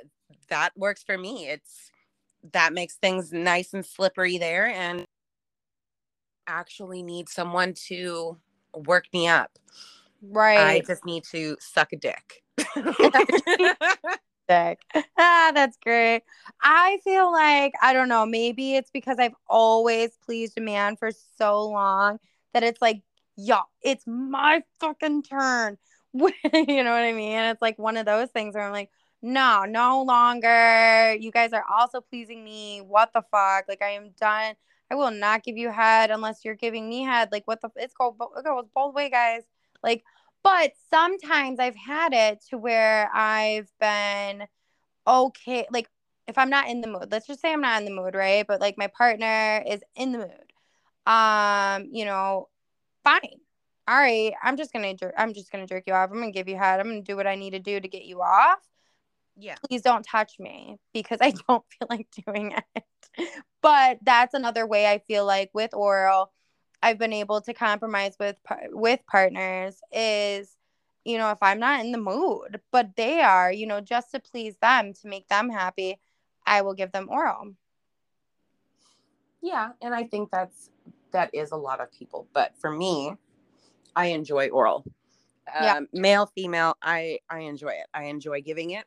[0.49, 1.91] that works for me it's
[2.51, 5.05] that makes things nice and slippery there and
[6.47, 8.37] actually need someone to
[8.73, 9.51] work me up
[10.21, 10.57] Right.
[10.59, 12.43] i just need to suck a dick
[15.17, 16.23] Ah, that's great.
[16.61, 18.25] I feel like I don't know.
[18.25, 22.19] Maybe it's because I've always pleased a man for so long
[22.53, 23.01] that it's like,
[23.37, 25.77] yo, it's my fucking turn.
[26.13, 27.37] you know what I mean?
[27.39, 28.89] It's like one of those things where I'm like,
[29.21, 31.13] no, no longer.
[31.15, 32.79] You guys are also pleasing me.
[32.79, 33.65] What the fuck?
[33.67, 34.55] Like I am done.
[34.91, 37.29] I will not give you head unless you're giving me head.
[37.31, 37.69] Like what the?
[37.75, 38.15] It's go.
[38.37, 39.43] It goes both way, guys.
[39.83, 40.03] Like,
[40.43, 44.47] but sometimes I've had it to where I've been
[45.07, 45.67] okay.
[45.71, 45.89] Like
[46.27, 48.45] if I'm not in the mood, let's just say I'm not in the mood, right?
[48.47, 50.53] But like my partner is in the mood.
[51.05, 52.49] Um, you know,
[53.03, 53.39] fine.
[53.87, 55.13] All right, I'm just gonna jerk.
[55.17, 56.11] I'm just gonna jerk you off.
[56.11, 56.79] I'm gonna give you head.
[56.79, 58.59] I'm gonna do what I need to do to get you off
[59.39, 62.85] yeah please don't touch me because I don't feel like doing it.
[63.61, 66.31] But that's another way I feel like with oral,
[66.81, 68.37] I've been able to compromise with
[68.71, 70.55] with partners is,
[71.05, 74.19] you know, if I'm not in the mood, but they are, you know, just to
[74.19, 75.99] please them to make them happy,
[76.45, 77.55] I will give them oral.
[79.41, 80.69] yeah and i think that's
[81.11, 83.13] that is a lot of people but for me
[83.95, 84.83] i enjoy oral
[85.59, 85.77] Yeah.
[85.77, 88.85] um, male female i i enjoy it i enjoy giving it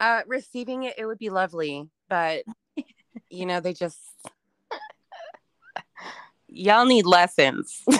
[0.00, 2.44] uh receiving it it would be lovely but
[3.30, 3.98] you know they just
[6.52, 7.82] y'all need lessons.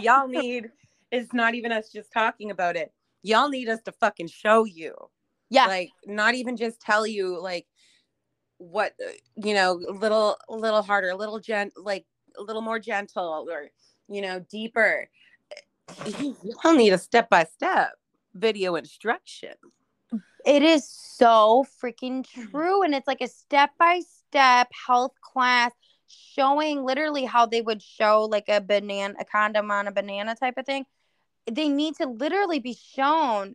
[0.00, 0.70] Y'all need
[1.10, 2.92] it's not even us just talking about it.
[3.22, 4.94] Y'all need us to fucking show you.
[5.50, 5.66] Yeah.
[5.66, 7.66] like not even just tell you like
[8.58, 8.92] what
[9.36, 12.04] you know a little a little harder a little gent like
[12.36, 13.68] a little more gentle or
[14.08, 15.08] you know deeper.
[16.18, 17.92] Y'all need a step by step
[18.34, 19.54] video instruction.
[20.44, 22.50] It is so freaking mm-hmm.
[22.50, 22.82] true.
[22.82, 25.72] And it's like a step by step health class
[26.08, 30.58] showing literally how they would show like a banana, a condom on a banana type
[30.58, 30.84] of thing.
[31.50, 33.54] They need to literally be shown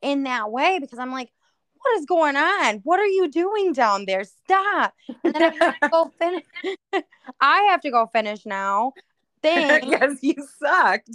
[0.00, 1.30] in that way because I'm like,
[1.76, 2.80] what is going on?
[2.84, 4.24] What are you doing down there?
[4.24, 4.94] Stop.
[5.22, 6.44] And then I have to go finish.
[7.40, 8.92] I have to go finish now.
[9.42, 9.86] Thanks.
[9.86, 11.10] because you sucked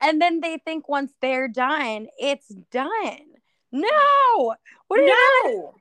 [0.00, 2.90] and then they think once they're done, it's done.
[3.72, 4.54] No.
[4.88, 5.74] What are you no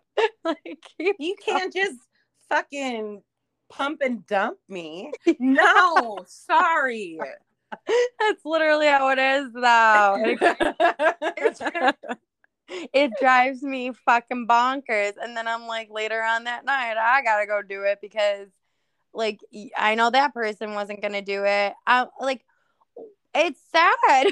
[0.44, 0.84] like?
[0.98, 2.00] you can't just
[2.50, 3.22] fucking
[3.70, 7.20] pump and dump me no sorry
[8.20, 10.36] That's literally how it is, though.
[12.72, 15.14] It, it drives me fucking bonkers.
[15.22, 18.48] And then I'm like, later on that night, I gotta go do it because,
[19.14, 19.40] like,
[19.76, 21.74] I know that person wasn't gonna do it.
[21.88, 22.46] I like,
[23.34, 24.28] it's sad.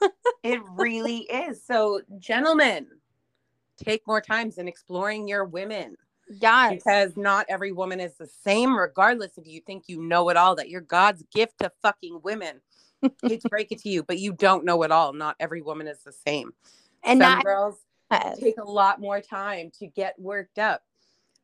[0.44, 1.64] it really is.
[1.64, 2.86] So, gentlemen,
[3.82, 5.96] take more times in exploring your women
[6.30, 6.74] yes.
[6.74, 10.56] because not every woman is the same, regardless if you think you know it all,
[10.56, 12.60] that you're God's gift to fucking women.
[13.22, 15.12] hate to break it to you, but you don't know it all.
[15.12, 16.52] Not every woman is the same.
[17.02, 17.76] and Some girls
[18.38, 20.82] take a lot more time to get worked up.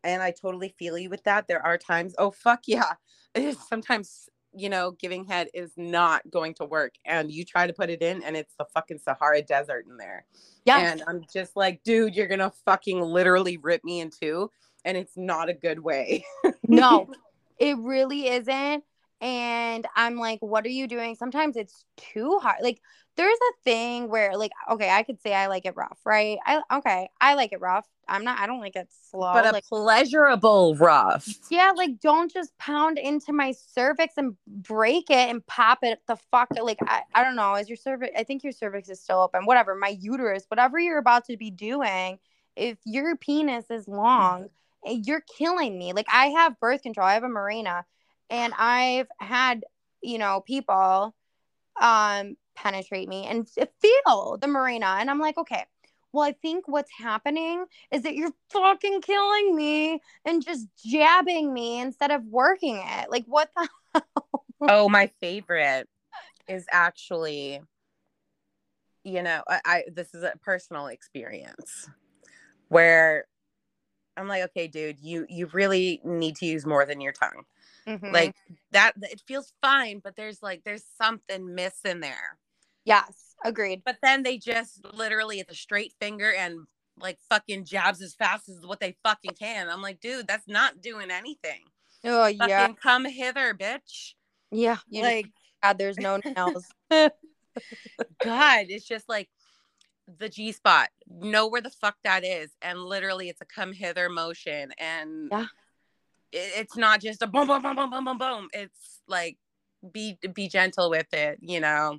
[0.05, 1.49] And I totally feel you with that.
[1.49, 2.92] There are times, oh, fuck yeah.
[3.68, 6.94] Sometimes, you know, giving head is not going to work.
[7.05, 10.27] And you try to put it in, and it's the fucking Sahara Desert in there.
[10.64, 10.79] Yeah.
[10.79, 14.51] And I'm just like, dude, you're going to fucking literally rip me in two.
[14.87, 16.25] And it's not a good way.
[16.68, 17.11] no,
[17.59, 18.85] it really isn't.
[19.20, 21.14] And I'm like, what are you doing?
[21.14, 22.59] Sometimes it's too hard.
[22.62, 22.81] Like,
[23.16, 26.38] there's a thing where, like, okay, I could say I like it rough, right?
[26.44, 27.87] I okay, I like it rough.
[28.07, 28.38] I'm not.
[28.38, 29.33] I don't like it slow.
[29.33, 31.27] but a like, pleasurable rough.
[31.51, 36.16] yeah, like don't just pound into my cervix and break it and pop it the
[36.31, 36.49] fuck.
[36.61, 37.55] Like, I, I don't know.
[37.55, 38.12] Is your cervix?
[38.18, 39.46] I think your cervix is still open.
[39.46, 39.75] Whatever.
[39.75, 40.44] My uterus.
[40.49, 42.18] Whatever you're about to be doing.
[42.55, 44.49] If your penis is long,
[44.87, 45.92] you're killing me.
[45.92, 47.07] Like I have birth control.
[47.07, 47.85] I have a Mirena,
[48.31, 49.64] and I've had
[50.03, 51.14] you know people
[51.81, 55.01] um penetrate me and feel the Mirena.
[55.01, 55.64] and I'm like, okay.
[56.12, 61.79] Well, I think what's happening is that you're fucking killing me and just jabbing me
[61.79, 63.11] instead of working it.
[63.11, 64.03] Like, what the?
[64.62, 65.88] oh, my favorite
[66.49, 67.61] is actually,
[69.05, 71.88] you know, I, I this is a personal experience
[72.68, 73.27] where
[74.16, 77.44] I'm like, okay, dude, you you really need to use more than your tongue.
[77.87, 78.12] Mhm.
[78.12, 78.35] Like
[78.72, 82.38] that, it feels fine, but there's like there's something missing there.
[82.85, 83.83] yes, agreed.
[83.85, 86.66] But then they just literally it's a straight finger and
[86.98, 89.68] like fucking jabs as fast as what they fucking can.
[89.68, 91.62] I'm like, dude, that's not doing anything.
[92.05, 94.14] Oh Fucking yeah, come hither, bitch.
[94.50, 94.79] yeah.
[94.88, 95.26] You like
[95.62, 96.66] God, there's no nails.
[96.90, 99.29] God, it's just like
[100.19, 100.88] the G spot.
[101.09, 105.47] Know where the fuck that is, and literally, it's a come hither motion, and Yeah.
[106.33, 108.49] it, it's not just a boom, boom, boom, boom, boom, boom, boom.
[108.53, 109.38] It's like
[109.92, 111.38] be be gentle with it.
[111.40, 111.99] You know,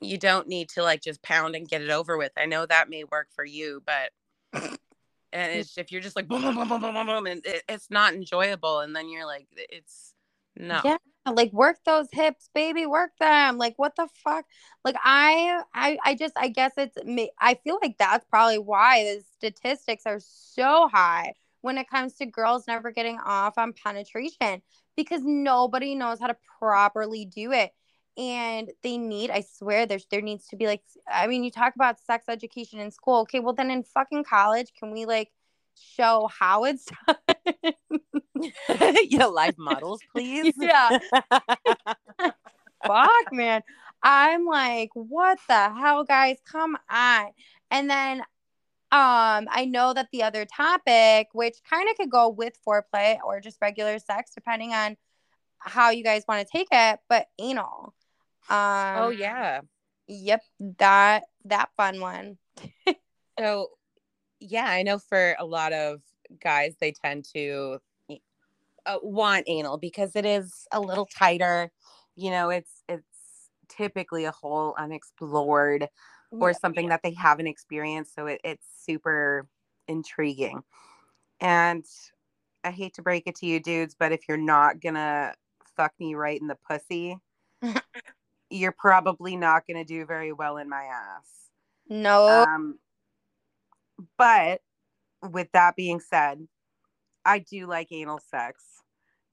[0.00, 2.32] you don't need to like just pound and get it over with.
[2.36, 4.12] I know that may work for you, but
[5.32, 7.62] and it's if you're just like boom, boom, boom, boom, boom, boom, boom, and it,
[7.68, 10.14] it's not enjoyable, and then you're like, it's
[10.58, 10.82] no.
[10.84, 13.58] Yeah, like work those hips, baby, work them.
[13.58, 14.44] Like what the fuck?
[14.84, 17.30] Like I, I, I just, I guess it's me.
[17.40, 22.26] I feel like that's probably why the statistics are so high when it comes to
[22.26, 24.62] girls never getting off on penetration
[24.96, 27.72] because nobody knows how to properly do it.
[28.16, 31.76] And they need, I swear, there's there needs to be like, I mean, you talk
[31.76, 33.20] about sex education in school.
[33.20, 35.30] Okay, well then in fucking college, can we like
[35.80, 37.74] show how it's done?
[39.08, 40.54] yeah, live models, please.
[40.60, 40.98] yeah.
[42.86, 43.62] fuck, man.
[44.02, 46.38] I'm like, what the hell, guys?
[46.50, 47.26] Come on.
[47.70, 48.20] And then
[48.90, 53.40] um I know that the other topic, which kind of could go with foreplay or
[53.40, 54.96] just regular sex, depending on
[55.58, 57.94] how you guys want to take it, but anal.
[58.48, 59.60] Um oh yeah.
[60.06, 60.42] Yep,
[60.78, 62.38] that that fun one.
[63.38, 63.70] So,
[64.40, 66.00] yeah, I know for a lot of
[66.42, 67.78] guys, they tend to
[68.86, 71.70] uh, want anal because it is a little tighter.
[72.16, 73.04] You know, it's it's
[73.68, 75.88] typically a whole unexplored
[76.30, 78.14] or something that they haven't experienced.
[78.14, 79.46] So it, it's super
[79.86, 80.62] intriguing.
[81.40, 81.84] And
[82.64, 85.34] I hate to break it to you, dudes, but if you're not gonna
[85.76, 87.16] fuck me right in the pussy,
[88.50, 91.50] you're probably not gonna do very well in my ass.
[91.88, 92.26] No.
[92.26, 92.78] Um,
[94.16, 94.60] but
[95.30, 96.46] with that being said,
[97.24, 98.64] I do like anal sex.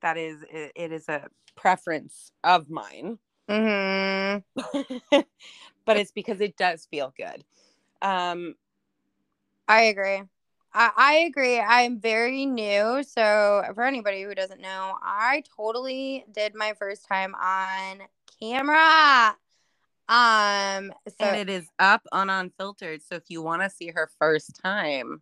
[0.02, 3.18] That is, it, it is a preference of mine,
[3.50, 4.38] hmm
[5.86, 7.44] but it's because it does feel good.
[8.02, 8.56] Um,
[9.68, 10.22] I agree.
[10.74, 11.60] I, I agree.
[11.60, 13.04] I'm very new.
[13.04, 18.02] So, for anybody who doesn't know, I totally did my first time on
[18.40, 19.36] camera.
[20.08, 23.02] Um, so and it is up on Unfiltrd.
[23.08, 25.22] So if you want to see her first time,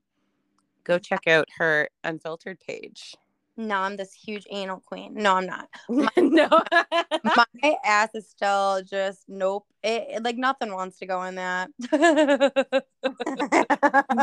[0.84, 3.16] go check out her Unfiltrd page.
[3.56, 5.14] no, I'm this huge anal queen.
[5.14, 5.70] No, I'm not.
[6.18, 6.50] no.
[7.24, 9.66] My ass is still just nope.
[9.84, 11.70] It, it- like nothing wants to go in that.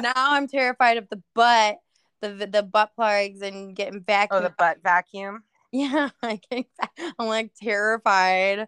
[0.02, 1.78] now I'm terrified of the butt,
[2.20, 5.44] the the butt plugs, and getting vacuumed oh, the butt vacuum.
[5.72, 6.40] Yeah, I
[7.18, 8.66] I'm like terrified.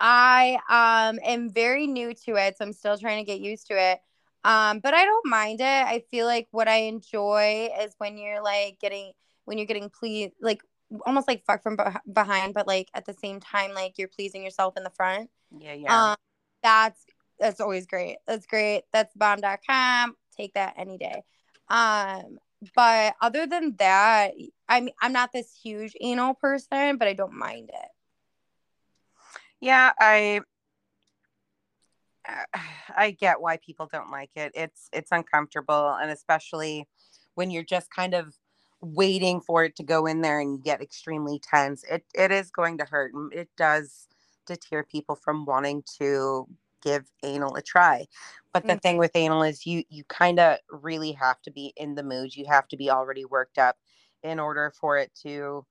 [0.00, 3.74] I um am very new to it, so I'm still trying to get used to
[3.74, 4.00] it.
[4.44, 5.64] Um, but I don't mind it.
[5.64, 9.12] I feel like what I enjoy is when you're like getting
[9.44, 10.60] when you're getting pleased, like
[11.06, 14.44] almost like fuck from beh- behind, but like at the same time, like you're pleasing
[14.44, 15.30] yourself in the front.
[15.56, 16.10] Yeah, yeah.
[16.12, 16.16] Um,
[16.62, 17.04] that's
[17.38, 18.18] that's always great.
[18.26, 18.84] That's great.
[18.92, 20.16] That's bomb.com.
[20.36, 21.22] Take that any day.
[21.68, 22.38] Um,
[22.74, 24.32] but other than that,
[24.68, 27.88] I'm I'm not this huge anal person, but I don't mind it.
[29.60, 30.40] Yeah, I
[32.96, 34.52] I get why people don't like it.
[34.54, 36.86] It's it's uncomfortable and especially
[37.34, 38.34] when you're just kind of
[38.80, 41.84] waiting for it to go in there and you get extremely tense.
[41.90, 44.08] It it is going to hurt and it does
[44.46, 46.46] deter people from wanting to
[46.82, 48.06] give anal a try.
[48.52, 48.78] But the mm-hmm.
[48.78, 52.36] thing with anal is you you kind of really have to be in the mood.
[52.36, 53.76] You have to be already worked up
[54.22, 55.64] in order for it to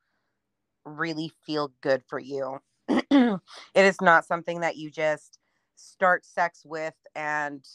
[0.85, 2.59] really feel good for you.
[2.89, 3.39] it
[3.75, 5.39] is not something that you just
[5.75, 7.65] start sex with and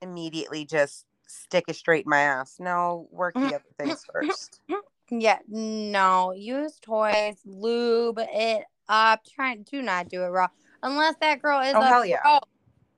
[0.00, 2.56] immediately just stick it straight in my ass.
[2.58, 4.60] No, work the other things first.
[5.10, 6.32] Yeah, no.
[6.32, 9.20] Use toys, lube it up.
[9.34, 10.48] Try do not do it raw.
[10.82, 12.08] Unless that girl is oh, a hell pro.
[12.08, 12.38] yeah.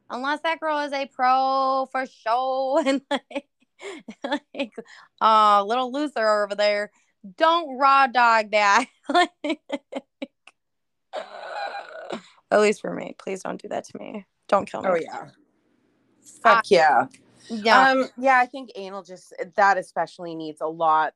[0.08, 3.48] Unless that girl is a pro for show and like,
[4.24, 4.72] like
[5.20, 6.90] uh little looser over there.
[7.36, 8.86] Don't raw dog that.
[12.50, 13.14] At least for me.
[13.18, 14.26] Please don't do that to me.
[14.48, 14.88] Don't kill me.
[14.90, 15.28] Oh yeah.
[16.42, 17.06] Fuck uh, yeah.
[17.48, 17.90] Yeah.
[17.90, 21.14] Um, yeah, I think anal just that especially needs a lot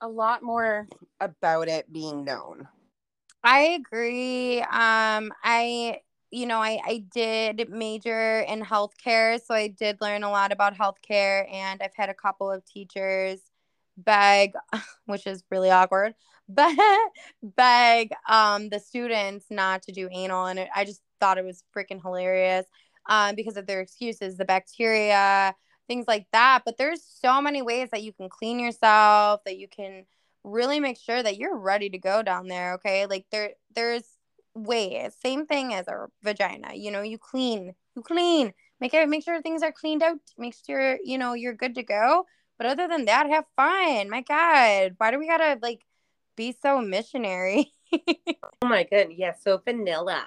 [0.00, 0.86] a lot more
[1.20, 2.68] about it being known.
[3.42, 4.60] I agree.
[4.60, 6.00] Um, I
[6.30, 10.76] you know, I, I did major in healthcare, so I did learn a lot about
[10.76, 13.40] healthcare, and I've had a couple of teachers
[13.96, 14.52] beg,
[15.06, 16.14] which is really awkward,
[16.48, 16.74] but
[17.42, 21.64] beg um, the students not to do anal, and it, I just thought it was
[21.76, 22.66] freaking hilarious
[23.08, 25.54] um, because of their excuses, the bacteria,
[25.88, 26.62] things like that.
[26.64, 30.04] But there's so many ways that you can clean yourself, that you can
[30.44, 32.74] really make sure that you're ready to go down there.
[32.74, 34.04] Okay, like there, there's
[34.54, 35.16] ways.
[35.22, 36.74] Same thing as a vagina.
[36.74, 40.54] You know, you clean, you clean, make it, make sure things are cleaned out, make
[40.66, 42.24] sure you know you're good to go.
[42.58, 44.10] But other than that, have fun.
[44.10, 45.80] My God, why do we gotta like
[46.38, 47.72] be so missionary?
[47.92, 50.24] oh my goodness, yeah, so vanilla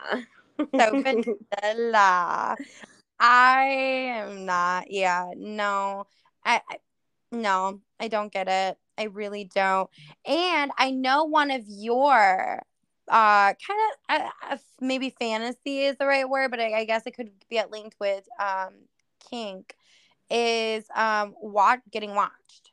[0.80, 1.02] so
[1.64, 2.58] vanilla.
[3.20, 4.92] I am not.
[4.92, 6.06] Yeah, no.
[6.44, 6.78] I, I
[7.32, 8.78] no, I don't get it.
[8.98, 9.90] I really don't.
[10.26, 12.62] And I know one of your
[13.08, 17.04] uh kind of uh, uh, maybe fantasy is the right word, but I, I guess
[17.06, 18.74] it could be linked with um
[19.30, 19.76] kink
[20.30, 22.72] is um watch getting watched.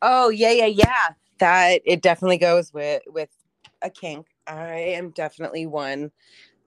[0.00, 1.08] Oh yeah, yeah, yeah.
[1.38, 3.30] That it definitely goes with with
[3.82, 4.26] a kink.
[4.46, 6.10] I am definitely one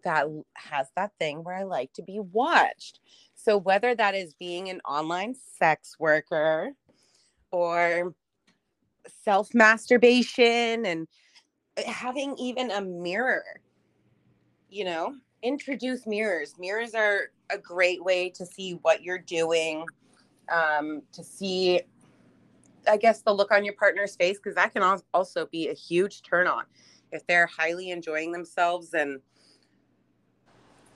[0.04, 3.00] that has that thing where I like to be watched.
[3.36, 6.72] So whether that is being an online sex worker
[7.52, 8.14] or
[9.24, 11.08] self masturbation and
[11.78, 13.44] eh, having even a mirror,
[14.70, 16.56] you know, introduce mirrors.
[16.60, 19.86] Mirrors are a great way to see what you're doing,
[20.52, 21.82] um, to see,
[22.90, 26.22] I guess, the look on your partner's face, because that can also be a huge
[26.22, 26.64] turn on.
[27.12, 29.20] If they're highly enjoying themselves and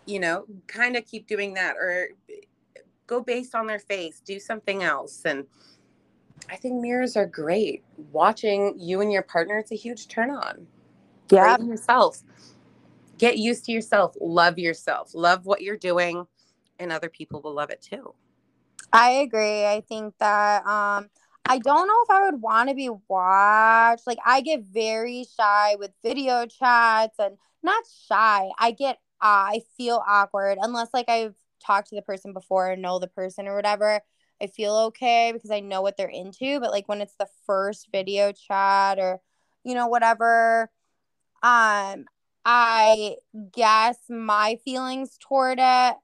[0.06, 2.10] you know, kind of keep doing that or
[3.08, 5.24] go based on their face, do something else.
[5.26, 5.46] And
[6.50, 7.84] I think mirrors are great.
[8.12, 10.68] Watching you and your partner, it's a huge turn on.
[11.32, 11.58] Yeah.
[11.58, 12.22] yourself.
[13.18, 14.16] Get used to yourself.
[14.20, 15.12] Love yourself.
[15.16, 16.28] Love what you're doing,
[16.80, 18.14] and other people will love it too.
[18.94, 19.66] I agree.
[19.66, 21.10] I think that um
[21.48, 24.08] I don't know if I would want to be watched.
[24.08, 28.50] Like I get very shy with video chats and not shy.
[28.60, 31.36] I get I feel awkward unless like I've
[31.66, 34.02] talked to the person before and know the person or whatever.
[34.42, 36.60] I feel okay because I know what they're into.
[36.60, 39.22] But like when it's the first video chat or,
[39.64, 40.72] you know, whatever,
[41.44, 42.06] um,
[42.46, 43.16] I
[43.54, 45.96] guess my feelings toward it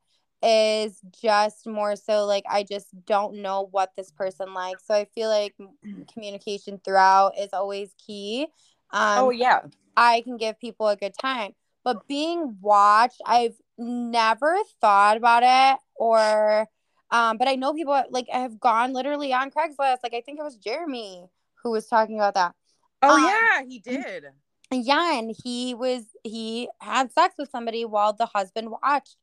[0.43, 4.85] is just more so like I just don't know what this person likes.
[4.85, 5.55] So I feel like
[6.13, 8.47] communication throughout is always key.
[8.91, 9.61] Um, oh yeah,
[9.95, 11.53] I can give people a good time.
[11.83, 16.67] But being watched, I've never thought about it or
[17.11, 19.97] um, but I know people like have gone literally on Craigslist.
[20.03, 21.25] Like I think it was Jeremy
[21.61, 22.55] who was talking about that.
[23.03, 24.25] Oh um, yeah, he did.
[24.73, 29.17] Yeah, and he was he had sex with somebody while the husband watched,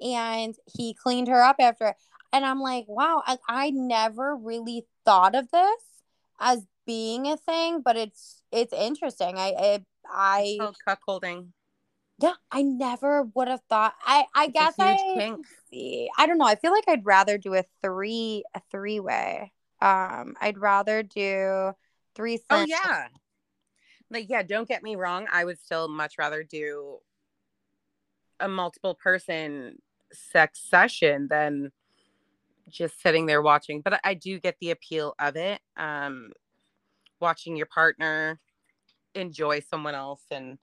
[0.00, 1.96] and he cleaned her up after it.
[2.32, 5.82] And I'm like, wow, I, I never really thought of this
[6.40, 9.36] as being a thing, but it's it's interesting.
[9.38, 11.52] I I, I cuckolding.
[12.20, 13.94] Yeah, I never would have thought.
[14.04, 15.46] I I it's guess I kink.
[16.18, 16.46] I don't know.
[16.46, 19.52] I feel like I'd rather do a three a three way.
[19.80, 21.72] Um, I'd rather do
[22.14, 22.40] three.
[22.50, 23.08] Oh yeah,
[24.10, 24.42] like yeah.
[24.42, 25.26] Don't get me wrong.
[25.32, 26.98] I would still much rather do
[28.40, 29.78] a multiple person
[30.12, 31.70] sex session than
[32.68, 33.80] just sitting there watching.
[33.80, 35.60] But I do get the appeal of it.
[35.76, 36.32] Um,
[37.20, 38.40] watching your partner
[39.14, 40.58] enjoy someone else and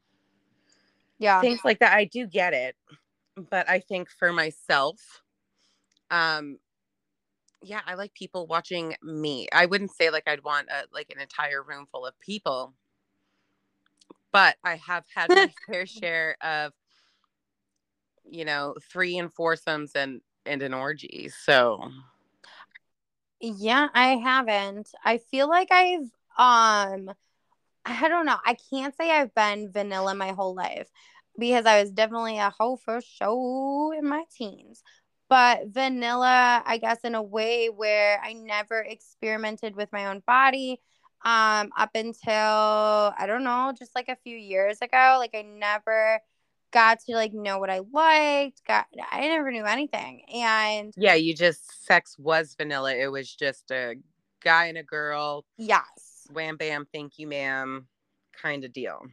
[1.20, 1.42] Yeah.
[1.42, 1.94] things like that.
[1.96, 2.76] I do get it.
[3.50, 5.00] But I think for myself,
[6.10, 6.60] um,
[7.62, 9.48] yeah, I like people watching me.
[9.54, 12.74] I wouldn't say like I'd want a, like an entire room full of people,
[14.32, 16.74] but I have had my fair share of,
[18.32, 21.30] you know, three and foursomes and and an orgy.
[21.46, 21.92] So
[23.40, 24.90] Yeah, I haven't.
[25.04, 27.12] I feel like I've um
[27.86, 28.38] I don't know.
[28.46, 30.90] I can't say I've been vanilla my whole life
[31.40, 34.84] because I was definitely a hoe for show in my teens.
[35.30, 40.82] But vanilla, I guess in a way where I never experimented with my own body
[41.26, 45.18] um up until I don't know, just like a few years ago.
[45.20, 46.22] Like I never
[46.72, 48.64] got to like know what I liked.
[48.66, 50.24] Got I never knew anything.
[50.34, 52.94] And yeah, you just sex was vanilla.
[52.96, 53.96] It was just a
[54.44, 56.28] guy and a girl, yes.
[56.32, 57.88] wham bam, thank you, ma'am,
[58.42, 59.06] kind of deal.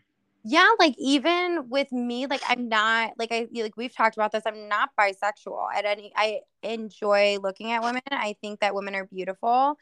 [0.45, 4.45] Yeah, like even with me, like I'm not like I like we've talked about this.
[4.47, 6.13] I'm not bisexual at any.
[6.17, 8.03] I enjoy looking at women.
[8.11, 9.77] I think that women are beautiful.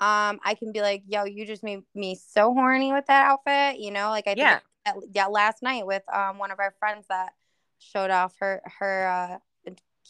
[0.00, 3.80] Um, I can be like, yo, you just made me so horny with that outfit.
[3.80, 4.60] You know, like I Yeah.
[4.60, 7.32] think that, yeah last night with um one of our friends that
[7.78, 9.38] showed off her her uh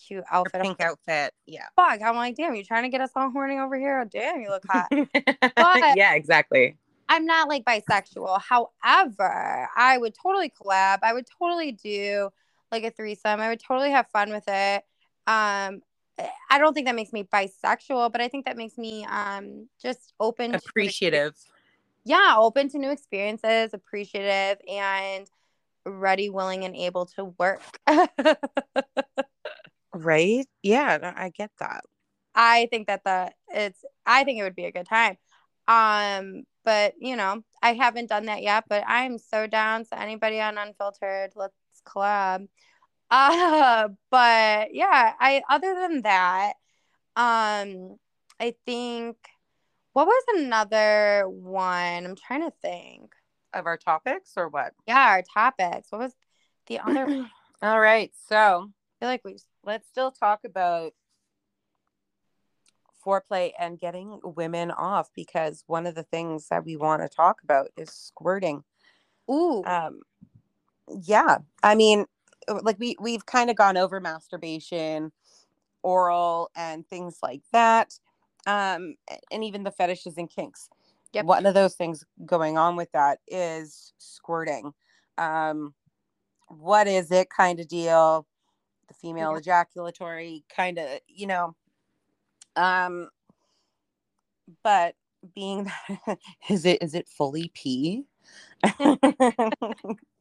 [0.06, 0.56] cute Her outfit.
[0.56, 1.34] I'm pink like, outfit.
[1.46, 1.66] Yeah.
[1.76, 4.00] Fuck, I'm like, damn, you trying to get us all horny over here?
[4.00, 4.88] Oh, damn, you look hot.
[5.56, 6.76] But- yeah, exactly.
[7.08, 8.40] I'm not like bisexual.
[8.40, 11.00] However, I would totally collab.
[11.02, 12.30] I would totally do
[12.70, 13.38] like a threesome.
[13.38, 14.82] I would totally have fun with it.
[15.26, 15.82] Um,
[16.50, 20.14] I don't think that makes me bisexual, but I think that makes me um just
[20.20, 21.34] open to Appreciative.
[22.05, 25.26] Yeah, open to new experiences, appreciative, and
[25.86, 27.62] ready, willing, and able to work.
[29.94, 30.46] Right?
[30.62, 31.84] Yeah, I get that.
[32.34, 35.18] I think that the it's I think it would be a good time.
[35.68, 39.84] Um, but you know, I haven't done that yet, but I'm so down.
[39.84, 41.55] So anybody on Unfiltrd, let's
[41.86, 42.48] collab.
[43.11, 46.55] Uh, but yeah, I other than that,
[47.16, 47.96] um,
[48.40, 49.16] I think
[49.93, 52.07] what was another one?
[52.07, 53.14] I'm trying to think.
[53.55, 54.72] Of our topics or what?
[54.86, 55.93] Yeah, our topics.
[55.93, 56.14] What was
[56.66, 57.07] the other?
[57.62, 58.11] All right.
[58.28, 60.95] So I feel like we let's still talk about
[63.05, 67.43] foreplay and getting women off because one of the things that we want to talk
[67.43, 68.62] about is squirting.
[69.30, 70.01] ooh Um,
[71.03, 72.07] yeah, I mean,
[72.49, 75.12] uh, like we we've kind of gone over masturbation,
[75.82, 77.99] oral, and things like that,
[78.47, 78.97] um,
[79.30, 80.68] and even the fetishes and kinks.
[81.12, 81.24] Yep.
[81.26, 84.72] One of those things going on with that is squirting.
[85.18, 85.74] Um,
[86.49, 87.28] what is it?
[87.30, 88.26] Kind of deal.
[88.88, 89.38] The female Yeah.
[89.38, 91.55] ejaculatory kind of, you know.
[92.57, 93.09] Um,
[94.62, 94.95] but
[95.34, 96.18] being that
[96.51, 98.05] is it is it fully pee?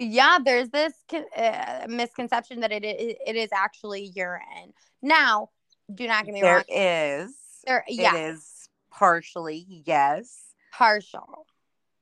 [0.04, 0.94] Yeah, there's this
[1.38, 4.74] uh, misconception that it is, it is actually urine.
[5.04, 5.50] Now,
[5.94, 6.64] do not get me There wrong.
[6.68, 7.36] is.
[7.66, 10.54] There, yeah, It is partially, yes.
[10.72, 11.46] partial.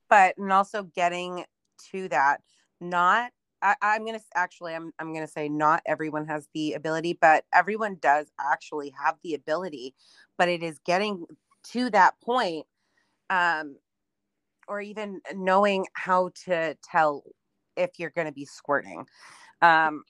[0.10, 1.46] But and also getting
[1.92, 2.42] to that,
[2.80, 3.32] not
[3.62, 7.98] I, I'm gonna actually I'm I'm gonna say not everyone has the ability, but everyone
[8.02, 9.94] does actually have the ability.
[10.38, 11.26] But it is getting
[11.72, 12.66] to that point,
[13.30, 13.76] um,
[14.68, 17.24] or even knowing how to tell
[17.76, 19.06] if you're gonna be squirting.
[19.62, 20.04] Um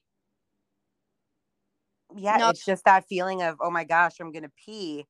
[2.15, 2.49] yeah, No.
[2.49, 5.05] it's just that feeling of oh my gosh, I'm gonna pee.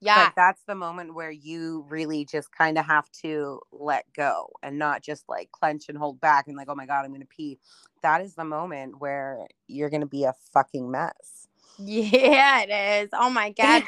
[0.00, 4.48] Yeah, but that's the moment where you really just kind of have to let go
[4.62, 7.24] and not just like clench and hold back and like oh my god i'm gonna
[7.26, 7.58] pee
[8.02, 11.48] that is the moment where you're gonna be a fucking mess
[11.78, 13.10] yeah, it is.
[13.12, 13.84] Oh my god.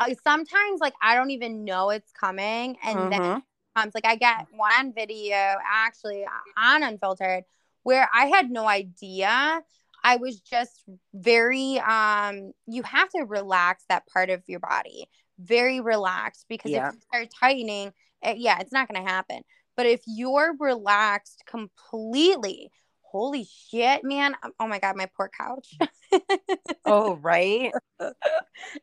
[0.00, 3.42] Uh, Sometimes, like, I don't even know it's coming, and then Mhm.
[3.76, 6.24] comes like I get one video actually
[6.56, 7.42] on Unfiltrd
[7.82, 9.62] where I had no idea.
[10.04, 10.84] I was just
[11.14, 15.08] very um you have to relax that part of your body.
[15.38, 16.88] Very relaxed because Yeah.
[16.88, 17.92] if you start tightening,
[18.22, 19.42] eh, yeah, it's not going to happen.
[19.76, 22.70] But if you're relaxed completely,
[23.02, 24.36] holy shit, man.
[24.44, 25.76] um, Oh my god, my poor couch.
[26.86, 27.72] oh right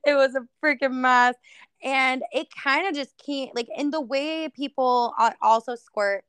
[0.06, 1.36] it was a freaking mess
[1.84, 6.24] and it kind of just can't like in the way people also squirt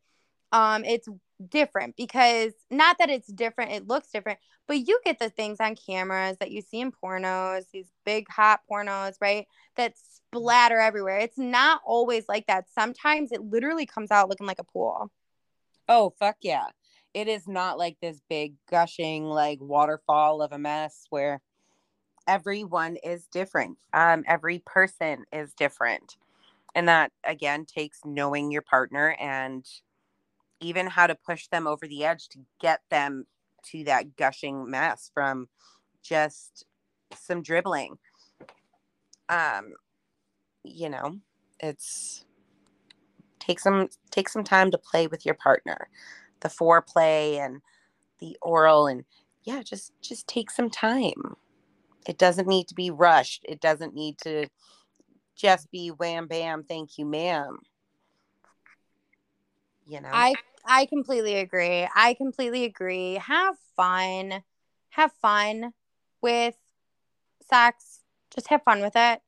[0.53, 1.09] um it's
[1.49, 5.75] different because not that it's different it looks different but you get the things on
[5.75, 11.39] cameras that you see in pornos these big hot pornos right that splatter everywhere it's
[11.39, 15.11] not always like that sometimes it literally comes out looking like a pool
[15.89, 16.67] oh fuck yeah
[17.15, 21.43] it is not like this big gushing like waterfall of a mess where
[22.27, 23.79] everyone is different.
[23.93, 26.17] Um, every person is different.
[26.75, 29.65] And that again takes knowing your partner and
[30.63, 33.27] even how to push them over the edge to get them
[33.71, 35.49] to that gushing mess from
[36.03, 36.65] just
[37.15, 37.99] some dribbling.
[39.29, 39.75] Um,
[40.65, 41.19] you know,
[41.61, 42.25] it's
[43.39, 45.89] take some take some time to play with your partner.
[46.41, 47.61] The foreplay and
[48.19, 49.05] the oral and
[49.45, 51.37] yeah, just just take some time.
[52.07, 53.45] It doesn't need to be rushed.
[53.49, 54.49] It doesn't need to
[55.37, 57.59] just be wham bam, thank you, ma'am.
[59.87, 60.11] You know.
[60.13, 60.35] I
[60.65, 61.89] I completely agree.
[61.95, 63.15] I completely agree.
[63.15, 64.43] Have fun.
[64.91, 65.73] Have fun
[66.21, 66.57] with
[67.49, 68.01] sex.
[68.35, 69.21] Just have fun with it.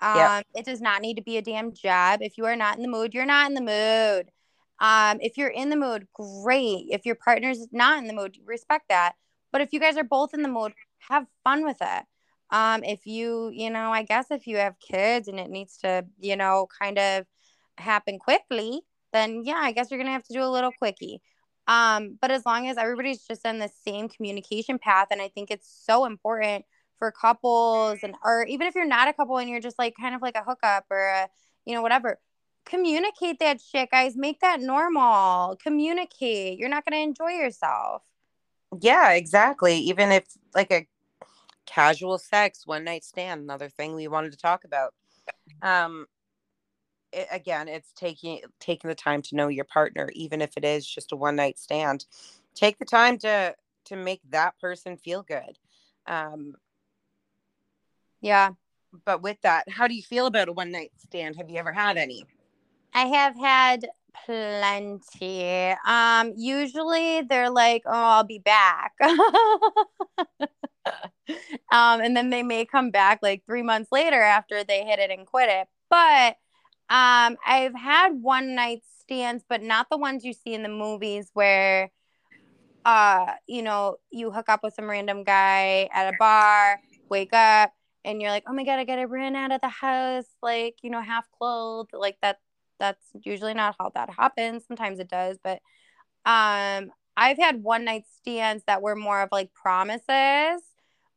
[0.00, 0.42] Um, yeah.
[0.54, 2.20] It does not need to be a damn job.
[2.22, 4.30] If you are not in the mood, you're not in the mood.
[4.78, 6.86] Um, if you're in the mood, great.
[6.90, 9.14] If your partner's not in the mood, respect that.
[9.52, 10.74] But if you guys are both in the mood,
[11.08, 12.04] have fun with it.
[12.50, 16.04] Um, if you, you know, I guess if you have kids and it needs to,
[16.20, 17.26] you know, kind of
[17.78, 18.82] happen quickly,
[19.12, 21.20] then yeah, I guess you're gonna have to do a little quickie.
[21.68, 25.50] Um, but as long as everybody's just in the same communication path, and I think
[25.50, 26.64] it's so important
[26.98, 30.14] for couples and or even if you're not a couple and you're just like kind
[30.14, 31.28] of like a hookup or a,
[31.66, 32.18] you know, whatever,
[32.64, 34.16] communicate that shit, guys.
[34.16, 35.56] Make that normal.
[35.56, 36.58] Communicate.
[36.58, 38.02] You're not gonna enjoy yourself.
[38.80, 39.76] Yeah, exactly.
[39.78, 40.86] Even if like a
[41.66, 44.94] casual sex, one night stand, another thing we wanted to talk about.
[45.62, 46.06] Um,
[47.12, 50.86] it, again, it's taking taking the time to know your partner, even if it is
[50.86, 52.06] just a one night stand.
[52.54, 53.54] Take the time to
[53.86, 55.58] to make that person feel good.
[56.06, 56.54] Um,
[58.20, 58.50] yeah.
[59.04, 61.36] But with that, how do you feel about a one night stand?
[61.36, 62.24] Have you ever had any?
[62.94, 63.86] I have had
[64.24, 65.74] plenty.
[65.86, 68.92] Um, usually they're like, "Oh, I'll be back,"
[71.70, 75.10] um, and then they may come back like three months later after they hit it
[75.10, 75.68] and quit it.
[75.90, 76.36] But
[76.88, 81.30] um, I've had one night stands, but not the ones you see in the movies
[81.34, 81.90] where,
[82.84, 87.72] uh, you know, you hook up with some random guy at a bar, wake up,
[88.04, 90.90] and you're like, oh my god, I gotta run out of the house, like you
[90.90, 92.38] know, half clothed, like that.
[92.78, 94.66] That's usually not how that happens.
[94.66, 95.60] Sometimes it does, but
[96.26, 100.62] um, I've had one night stands that were more of like promises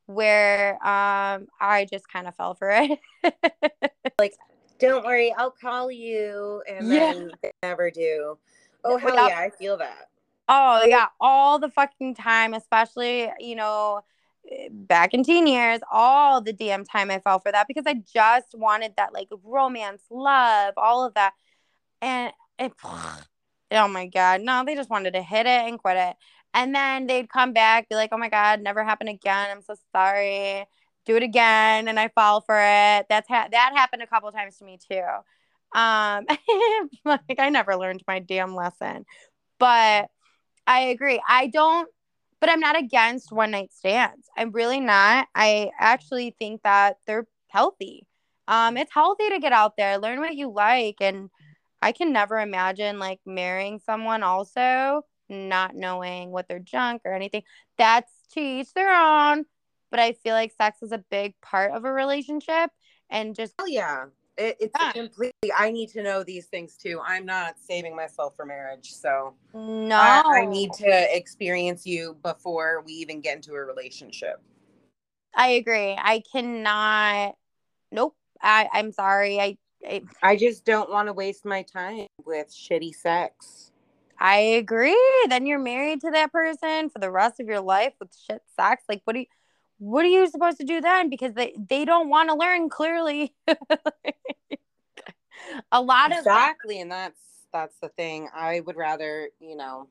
[0.05, 2.99] where um I just kind of fell for it.
[4.19, 4.33] like
[4.79, 6.63] don't worry, I'll call you.
[6.67, 7.13] And yeah.
[7.13, 8.37] then they never do.
[8.83, 10.09] Oh, hell Without, yeah, I feel that.
[10.47, 14.01] Oh, yeah, all the fucking time, especially, you know,
[14.49, 17.95] eh, back in teen years, all the damn time I fell for that because I
[18.11, 21.33] just wanted that like romance, love, all of that.
[22.01, 26.15] And it, oh my God, no, they just wanted to hit it and quit it.
[26.53, 29.49] And then they'd come back, be like, oh my God, never happened again.
[29.51, 30.65] I'm so sorry
[31.09, 33.07] do it again and I fall for it.
[33.09, 35.01] That's ha- that happened a couple times to me too.
[35.77, 36.25] Um
[37.05, 39.05] like I never learned my damn lesson.
[39.57, 40.09] But
[40.67, 41.21] I agree.
[41.27, 41.89] I don't
[42.39, 44.29] but I'm not against one night stands.
[44.37, 45.27] I'm really not.
[45.35, 48.05] I actually think that they're healthy.
[48.47, 51.29] Um it's healthy to get out there, learn what you like and
[51.81, 57.43] I can never imagine like marrying someone also not knowing what they're junk or anything.
[57.77, 59.45] That's to each their own
[59.91, 62.71] but I feel like sex is a big part of a relationship
[63.09, 64.05] and just oh yeah.
[64.37, 64.93] It, it's yeah.
[64.93, 67.01] completely i need to know these things too.
[67.05, 69.97] I'm not saving myself for marriage so no.
[69.97, 74.41] I, I, need to experience you before we even get into a relationship.
[75.35, 75.97] I agree.
[75.97, 77.35] I cannot
[77.91, 78.15] nope.
[78.41, 79.39] I i'm sorry.
[79.39, 83.71] I i, I just don't want to waste my time with shitty sex.
[84.21, 84.99] I agree.
[85.29, 88.83] Then you're married to that person for the rest of your life with shit sex.
[88.89, 89.25] Like what do you
[89.79, 91.09] what are you supposed to do then?
[91.09, 93.33] Because they, they don't want to learn clearly.
[95.71, 97.21] a lot exactly, of exactly, and that's
[97.51, 98.29] that's the thing.
[98.35, 99.87] I would rather, you know,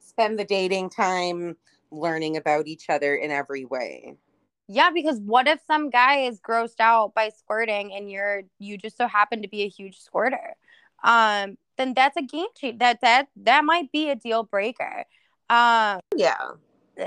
[0.00, 1.56] spend the dating time
[1.90, 4.16] learning about each other in every way.
[4.68, 8.96] Yeah, because what if some guy is grossed out by squirting and you're you just
[8.96, 10.56] so happen to be a huge squirter?
[11.04, 12.80] Um, then that's a game change.
[12.80, 15.04] That that that might be a deal breaker.
[15.48, 16.50] Um, yeah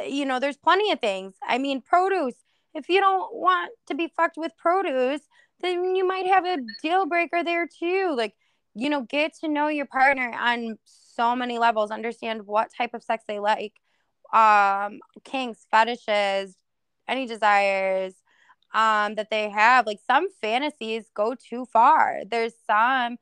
[0.06, 1.36] you know, there's plenty of things.
[1.44, 2.36] I mean, produce.
[2.74, 5.22] If you don't want to be fucked with produce,
[5.62, 8.14] then you might have a deal breaker there too.
[8.16, 8.36] Like,
[8.76, 13.04] you know, get to know your partner on so many levels, understand what type of
[13.04, 13.74] sex they like,
[14.32, 16.56] um, kinks, fetishes,
[17.08, 18.14] any desires
[18.74, 19.86] um that they have.
[19.88, 22.22] Like some fantasies go too far.
[22.30, 23.18] There's some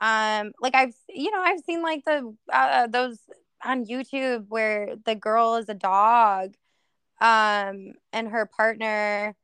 [0.00, 3.18] um like I've you know, I've seen like the uh, those
[3.64, 6.54] on YouTube where the girl is a dog,
[7.20, 9.34] um, and her partner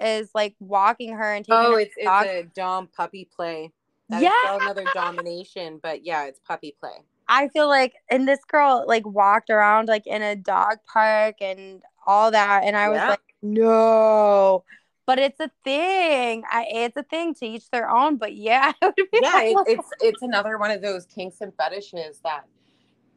[0.00, 1.58] is like walking her and taking.
[1.58, 2.26] Oh, her it's it's dog.
[2.26, 3.72] a dom puppy play.
[4.10, 4.30] That Yeah.
[4.44, 7.04] still another domination, but yeah, it's puppy play.
[7.28, 11.82] I feel like, and this girl like walked around like in a dog park and
[12.06, 13.10] all that, and I was Yeah.
[13.10, 14.64] like, no.
[15.06, 16.42] But it's a thing.
[16.50, 18.16] I, it's a thing to each their own.
[18.16, 21.52] But yeah, it would be yeah, it, it's it's another one of those kinks and
[21.56, 22.44] fetishes that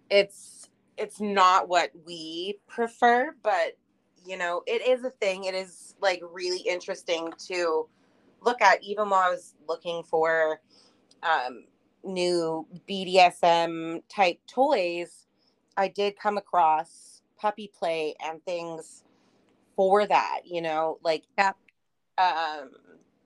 [0.09, 3.77] it's it's not what we prefer, but
[4.25, 5.45] you know, it is a thing.
[5.45, 7.87] It is like really interesting to
[8.41, 8.83] look at.
[8.83, 10.59] Even while I was looking for
[11.23, 11.65] um,
[12.03, 15.27] new BDSM type toys,
[15.77, 19.03] I did come across puppy play and things
[19.75, 20.41] for that.
[20.45, 21.53] You know, like Yeah.
[22.17, 22.71] um,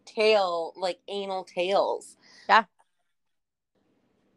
[0.06, 2.18] tail, like anal tails
[2.48, 2.66] Yeah.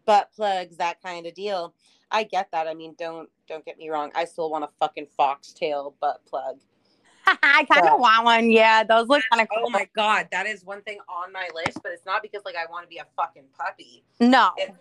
[0.07, 1.75] butt plugs, that kind of deal.
[2.11, 2.67] I get that.
[2.69, 4.11] I mean, don't don't get me wrong.
[4.15, 6.61] I still want a fucking foxtail butt plug.
[7.27, 8.51] I kind of want one.
[8.51, 9.65] Yeah, those look kind of oh cool.
[9.67, 12.55] Oh my god, that is one thing on my list, but it's not because like
[12.57, 14.51] I want to be a fucking puppy No.
[14.57, 14.75] It-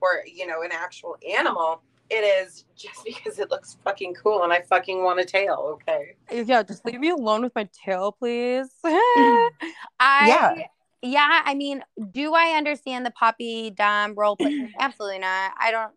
[0.00, 1.82] or you know an actual animal.
[2.08, 5.76] It is just because it looks fucking cool and I fucking want a tail.
[5.88, 6.14] Okay.
[6.32, 8.68] Yeah, just leave me alone with my tail, please.
[8.84, 9.50] I
[10.00, 10.54] Yeah.
[11.02, 14.72] yeah, I mean, do I understand the puppy dom role play?
[14.78, 15.52] Absolutely not.
[15.58, 15.92] I don't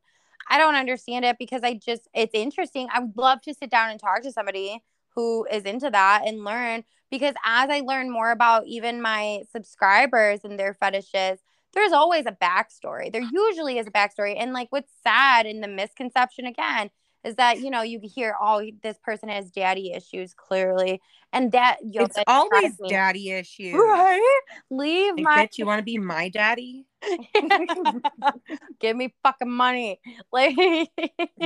[0.49, 2.87] I don't understand it because I just it's interesting.
[2.93, 4.83] I would love to sit down and talk to somebody
[5.15, 10.41] who is into that and learn because as I learn more about even my subscribers
[10.43, 11.39] and their fetishes,
[11.73, 13.11] there's always a backstory.
[13.11, 14.35] There usually is a backstory.
[14.37, 16.89] And like what's sad in the misconception again
[17.23, 21.01] is that you know you hear oh this person has daddy issues clearly
[21.33, 23.73] and that yo, it's always daddy issues.
[23.73, 24.39] right?
[24.69, 26.85] Leave Like, my bitch, you want to be my daddy?
[28.79, 29.99] give me fucking money.
[30.31, 30.55] Like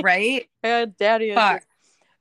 [0.02, 0.48] Right?
[0.62, 1.66] daddy issues.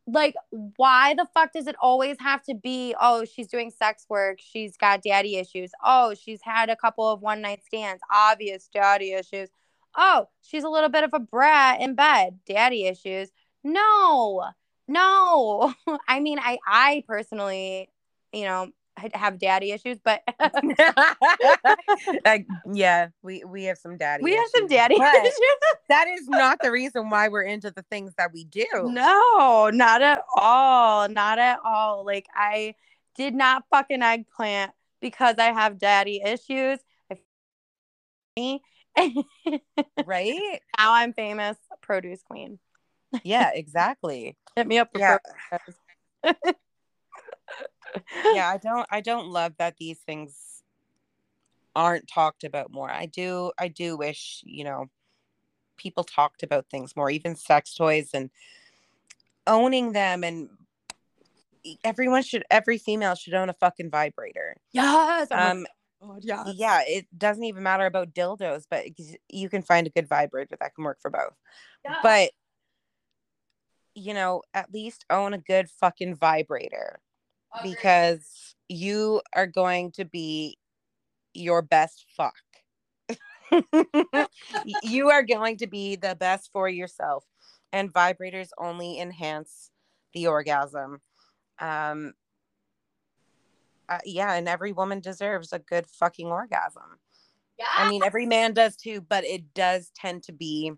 [0.08, 0.36] Like
[0.78, 4.38] why the fuck does it always have to be oh she's doing sex work.
[4.39, 5.72] She's got daddy issues.
[5.84, 8.01] Oh she's had a couple of one night stands.
[8.14, 9.49] Obvious daddy issues.
[9.97, 12.39] Oh she's a little bit of a brat in bed.
[12.45, 13.32] Daddy issues
[13.66, 14.43] no
[14.88, 15.74] no
[16.07, 17.89] i mean i i personally
[18.32, 18.72] you know
[19.13, 20.22] have daddy issues but
[22.26, 24.24] like, yeah, we we have some daddy.
[24.24, 25.36] we have some daddy issues
[25.89, 28.66] that is not the reason why we're into the things that we do.
[28.74, 31.09] No, not at all.
[31.09, 32.05] Not at all.
[32.05, 32.76] Like I
[33.16, 36.80] did not fuck an eggplant because I have daddy issues.
[38.38, 38.61] Me.
[40.05, 40.59] Right?
[40.78, 42.59] now I'm famous produce queen.
[43.24, 44.36] Yeah, exactly.
[44.55, 45.18] Hit me up for Yeah.
[48.34, 50.63] yeah, I don't I don't love that these things
[51.76, 52.89] aren't talked about more.
[52.89, 54.86] I do I do wish, you know,
[55.78, 58.30] people talked about things more, even sex toys and
[59.47, 60.49] owning them and
[61.84, 64.55] everyone should every female should own a fucking vibrator.
[64.72, 65.28] Yes.
[65.32, 65.66] oh Um
[66.01, 66.53] God, yes.
[66.55, 68.86] yeah, it doesn't even matter about dildos, but
[69.30, 71.34] you can find a good vibrator that can work for both.
[71.84, 71.97] Yes.
[72.03, 72.32] But
[73.96, 77.00] you know, at least own a good fucking vibrator
[77.64, 80.58] because you are going to be
[81.34, 82.36] your best fuck.
[84.84, 87.24] You are going to be the best for yourself,
[87.72, 89.70] and vibrators only enhance
[90.14, 91.00] the orgasm.
[91.60, 92.14] Um,
[93.88, 97.00] uh, yeah, and every woman deserves a good fucking orgasm.
[97.60, 97.66] Yeah.
[97.78, 100.74] I mean, every man does too, but it does tend to be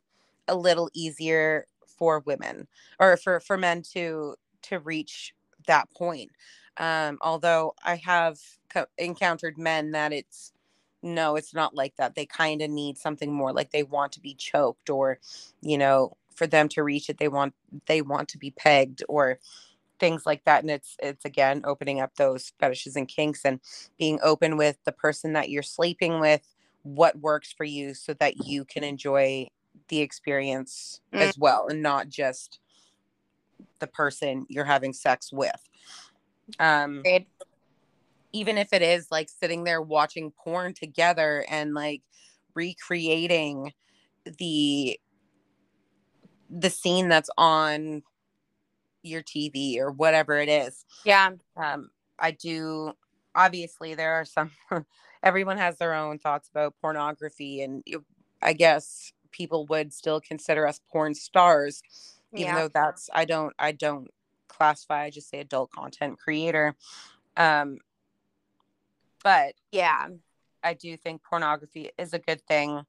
[0.47, 1.65] a little easier
[1.97, 2.67] for women
[2.99, 5.33] or for for men to to reach
[5.67, 6.31] that point.
[6.77, 8.39] Um, although I have
[8.69, 10.53] co- encountered men that it's
[11.03, 12.15] no, it's not like that.
[12.15, 15.19] They kind of need something more, like they want to be choked, or
[15.61, 17.53] you know, for them to reach it, they want
[17.87, 19.39] they want to be pegged, or
[19.99, 20.61] things like that.
[20.63, 23.59] And it's it's again opening up those fetishes and kinks and
[23.97, 26.41] being open with the person that you're sleeping with
[26.83, 29.47] what works for you so that you can enjoy
[29.89, 31.21] the experience Mm.
[31.21, 32.59] as well and not just
[33.79, 35.61] the person you're having sex with
[36.59, 37.27] um Agreed.
[38.33, 42.01] even if it is like sitting there watching porn together and like
[42.55, 43.71] recreating
[44.37, 44.99] the
[46.49, 48.01] the scene that's on
[49.03, 51.31] your TV or whatever it is Yeah.
[51.55, 52.93] um i do
[53.35, 54.51] obviously there are some
[55.23, 57.83] everyone has their own thoughts about pornography and
[58.41, 61.83] i guess people would still consider us porn stars
[62.33, 62.55] even Yeah.
[62.55, 64.09] though that's i don't i don't
[64.47, 66.75] classify i just say adult content creator
[67.37, 67.77] um
[69.23, 70.07] but Yeah.
[70.63, 72.81] i do think pornography is a good thing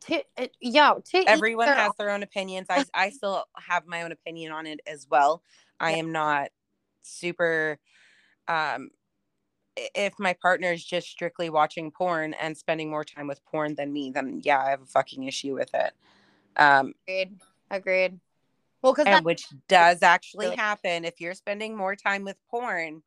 [0.00, 2.66] To, uh, yo, to Everyone has their own opinions.
[2.68, 5.42] I I still have my own opinion on it as well.
[5.78, 5.98] I Yeah.
[5.98, 6.48] am not
[7.02, 7.78] super
[8.48, 8.90] um
[9.76, 13.92] if my partner is just strictly watching porn and spending more time with porn than
[13.92, 15.92] me, then yeah, I have a fucking issue with it.
[16.56, 17.36] Um Agreed.
[17.70, 18.20] Agreed.
[18.82, 23.02] Well, because and which does actually happen if you're spending more time with porn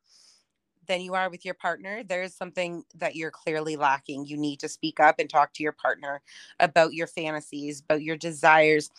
[0.86, 4.68] than you are with your partner there's something that you're clearly lacking you need to
[4.68, 6.20] speak up and talk to your partner
[6.58, 8.90] about your fantasies about your desires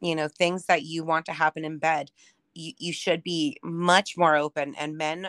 [0.00, 2.10] you know things that you want to happen in bed
[2.54, 5.28] you, you should be much more open and men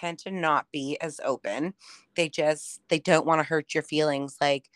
[0.00, 1.74] tend to not be as open.
[2.16, 4.70] They just they don't want to hurt your feelings like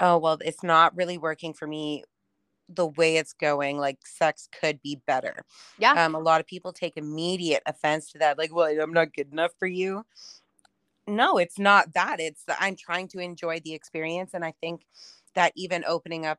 [0.00, 2.04] oh well it's not really working for me
[2.68, 5.44] the way it's going like sex could be better.
[5.78, 9.12] Yeah, um a lot of people take immediate offense to that like well i'm not
[9.14, 10.04] good enough for you.
[11.06, 14.86] No it's not that it's that i'm trying to enjoy the experience and i think
[15.34, 16.38] that even opening up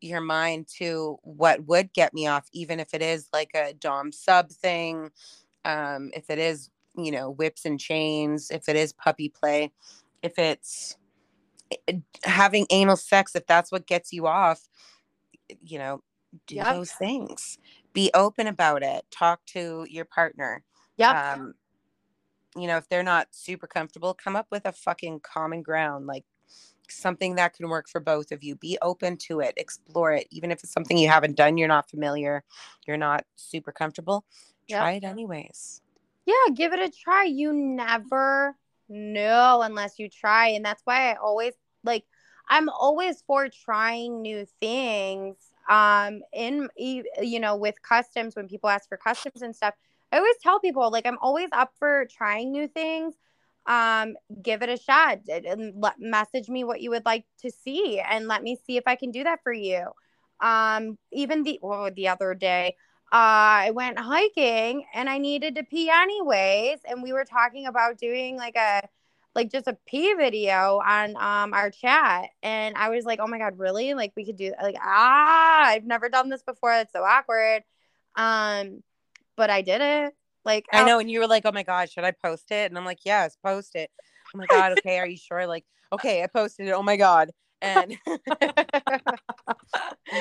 [0.00, 4.12] your mind to what would get me off even if it is like a dom
[4.12, 5.10] sub thing
[5.66, 9.72] um if it is you know whips and chains if it is puppy play
[10.22, 10.96] if it's
[11.88, 11.94] eh,
[12.24, 14.68] having anal sex if that's what gets you off
[15.62, 16.02] you know
[16.46, 16.66] do Yep.
[16.66, 17.58] those things.
[17.94, 19.04] Be open about it.
[19.10, 20.62] Talk to your partner.
[20.96, 21.54] Yeah, um
[22.56, 26.24] you know if they're not super comfortable come up with a fucking common ground like
[26.90, 28.56] something that can work for both of you.
[28.56, 29.54] Be open to it.
[29.56, 30.26] Explore it.
[30.30, 32.44] Even if it's something you haven't done you're not familiar
[32.86, 34.24] you're not super comfortable
[34.68, 34.78] Yep.
[34.78, 35.80] try it anyways
[36.28, 36.54] yeah.
[36.54, 37.24] Give it a try.
[37.24, 38.56] You never
[38.88, 41.54] know unless you try, and that's why I always
[41.84, 42.04] like.
[42.50, 45.36] I'm always for trying new things.
[45.68, 49.74] Um, in you know, with customs, when people ask for customs and stuff,
[50.12, 53.14] I always tell people like I'm always up for trying new things.
[53.66, 58.00] Um, give it a shot and- let, message me what you would like to see,
[58.00, 59.84] and let me see if I can do that for you.
[60.40, 62.76] Um, even the well, the other day,
[63.10, 68.36] I went hiking and I needed to pee anyways, and we were talking about doing
[68.36, 68.82] like a
[69.34, 73.38] like just a pee video on um our chat and I was like, "Oh my
[73.38, 73.94] god, really?
[73.94, 76.72] Like we could do like ah, I've never done this before.
[76.74, 77.62] It's so awkward."
[78.16, 78.82] Um
[79.36, 80.14] but I did it.
[80.44, 82.78] Like i know and you were like oh my god should i post it and
[82.78, 83.90] i'm like yes post it
[84.34, 87.30] oh my god okay are you sure like okay i posted it oh my god
[87.60, 88.18] and you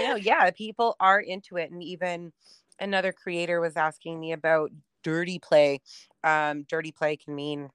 [0.07, 2.33] know yeah people are into it and even
[2.79, 4.71] another creator was asking me about
[5.03, 5.81] dirty play.
[6.23, 7.69] Um dirty play can mean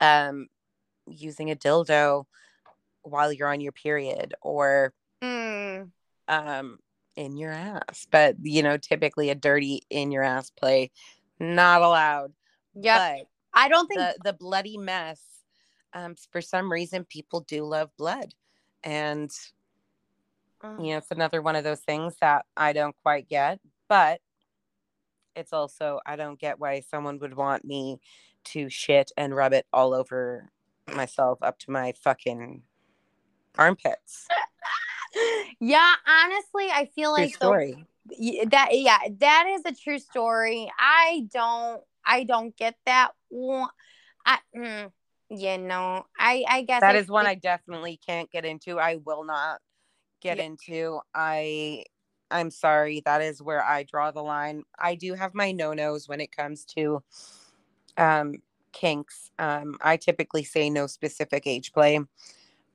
[0.00, 0.48] um
[1.06, 2.24] using a dildo
[3.02, 4.92] while you're on your period or
[5.22, 5.90] Mm,
[6.28, 6.78] um
[7.16, 8.06] in your ass.
[8.10, 10.90] But you know typically a dirty in your ass play
[11.38, 12.32] not allowed.
[12.74, 13.18] Yeah.
[13.54, 15.20] I don't think the the bloody mess
[15.94, 18.34] um for some reason people do love blood.
[18.84, 19.30] And
[20.62, 23.58] Mm, you know it's another one of those things that i don't quite get
[23.88, 24.20] but
[25.34, 27.98] it's also i don't get why someone would want me
[28.44, 30.50] to shit and rub it all over
[30.92, 32.62] myself up to my fucking
[33.58, 34.28] armpits.
[35.60, 37.86] Yeah, honestly, I feel True like the story.
[38.18, 40.72] Y- that yeah that is a true story.
[40.78, 43.68] I don't i don't get that one
[44.26, 44.90] i mm,
[45.28, 48.78] you know i i guess that I is one feel i definitely can't get into
[48.80, 49.60] i will not
[50.20, 50.44] get Yeah.
[50.44, 51.84] into i
[52.32, 56.20] i'm sorry that is where i draw the line i do have my no-nos when
[56.20, 57.02] it comes to
[57.98, 58.34] um
[58.72, 62.00] kinks um i typically say no specific age play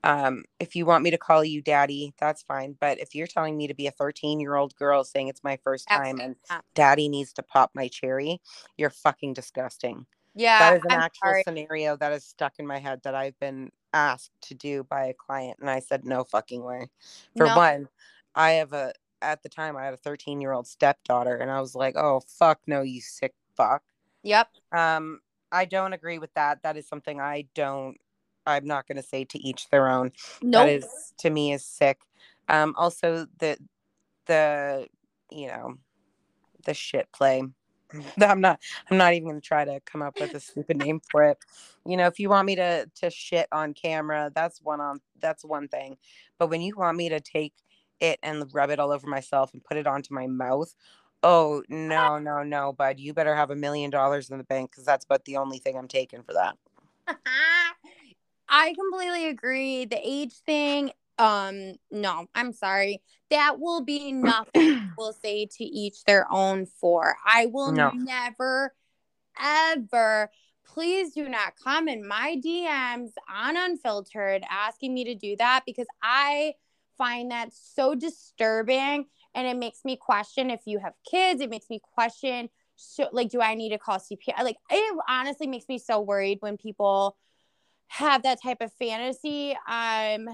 [0.03, 3.57] um if you want me to call you daddy that's fine but if you're telling
[3.57, 6.35] me to be a 13 year old girl saying it's my first time and
[6.75, 8.39] daddy needs to pop my cherry
[8.77, 10.05] you're fucking disgusting
[10.35, 11.43] yeah that is an I'm actual sorry.
[11.43, 15.13] scenario that is stuck in my head that I've been asked to do by a
[15.13, 16.89] client, and I said no fucking way.
[17.35, 17.55] For No.
[17.55, 17.89] one,
[18.35, 21.61] I have a at the time I had a 13 year old stepdaughter, and I
[21.61, 23.83] was like, oh fuck no, you sick fuck.
[24.23, 25.19] yep Um,
[25.51, 26.63] I don't agree with that.
[26.63, 27.97] That is something I don't.
[28.45, 30.11] I'm not going to say to each their own.
[30.41, 31.99] no That is to me is sick.
[32.49, 33.57] Um, also the
[34.25, 34.87] the
[35.31, 35.75] you know
[36.65, 37.43] the shit play.
[38.21, 38.59] I'm not.
[38.89, 41.37] I'm not even going to try to come up with a stupid name for it.
[41.85, 44.99] You know, if you want me to to shit on camera, that's one on.
[45.19, 45.97] That's one thing.
[46.37, 47.53] But when you want me to take
[47.99, 50.73] it and rub it all over myself and put it onto my mouth,
[51.23, 54.85] oh no, no, no, bud, you better have a million dollars in the bank because
[54.85, 56.57] that's about the only thing I'm taking for that.
[58.49, 59.85] I completely agree.
[59.85, 63.01] The age thing, um, no, I'm sorry.
[63.29, 67.17] That will be nothing we'll say to each their own for.
[67.25, 67.91] I will No.
[67.93, 68.73] never,
[69.39, 70.31] ever,
[70.65, 75.87] please do not come in my DMs on Unfiltrd asking me to do that because
[76.01, 76.53] I
[76.97, 81.69] find that so disturbing and it makes me question if you have kids it makes
[81.69, 85.77] me question so like do i need to call cpr like it honestly makes me
[85.77, 87.17] so worried when people
[87.87, 90.27] have that type of fantasy um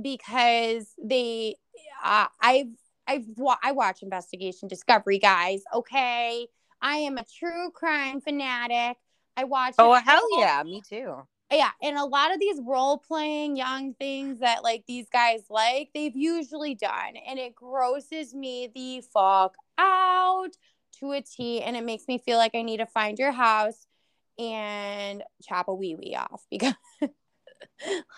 [0.00, 1.54] because they
[2.02, 2.66] uh, i've
[3.06, 6.46] i've wa- i watch investigation discovery guys okay?
[6.84, 8.98] I am a true crime fanatic.
[9.38, 11.26] I watch Oh hell yeah, me too.
[11.50, 15.90] Yeah and a lot of these role playing young things that like these guys like
[15.94, 20.50] they've usually done and it grosses me the fuck out
[20.98, 23.86] to a t and it makes me feel like i need to find your house
[24.38, 26.74] and chop a wee wee off because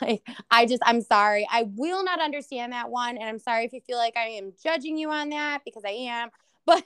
[0.01, 3.72] like i just i'm sorry i will not understand that one and i'm sorry if
[3.72, 6.31] you feel like i am judging you on that because i am
[6.64, 6.85] but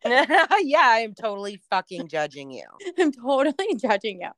[0.04, 2.64] yeah, I am totally fucking judging you.
[2.98, 4.30] I'm totally judging you.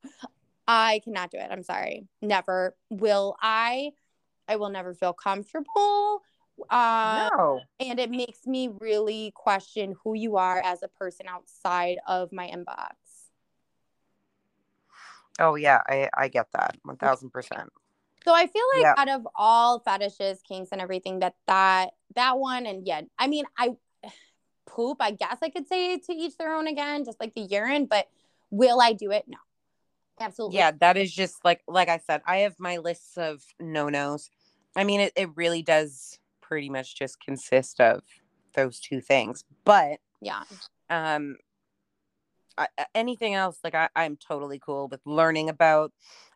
[0.66, 1.48] I cannot do it.
[1.50, 2.06] I'm sorry.
[2.22, 3.92] Never will I.
[4.48, 6.22] I will never feel comfortable.
[6.68, 7.60] Uh, no.
[7.78, 12.48] And it makes me really question who you are as a person outside of my
[12.48, 12.92] inbox.
[15.38, 16.76] Oh yeah, I I get that.
[16.82, 17.70] One thousand percent.
[18.24, 18.94] So I feel like Yeah.
[18.98, 23.44] out of all fetishes, kinks, and everything, that that that one, and yeah, I mean,
[23.56, 23.76] I
[24.66, 24.98] poop.
[25.00, 27.86] I guess I could say to each their own again, just like the urine.
[27.86, 28.08] But
[28.50, 29.24] will I do it?
[29.26, 29.38] No,
[30.20, 30.58] absolutely.
[30.58, 34.30] Yeah, that is just like like I said, I have my lists of no-nos.
[34.76, 38.02] I mean it, it really does pretty much just consist of
[38.54, 39.44] those two things.
[39.64, 40.42] But yeah.
[40.88, 41.36] um
[42.58, 45.92] I, anything else like I, i'm totally cool with learning about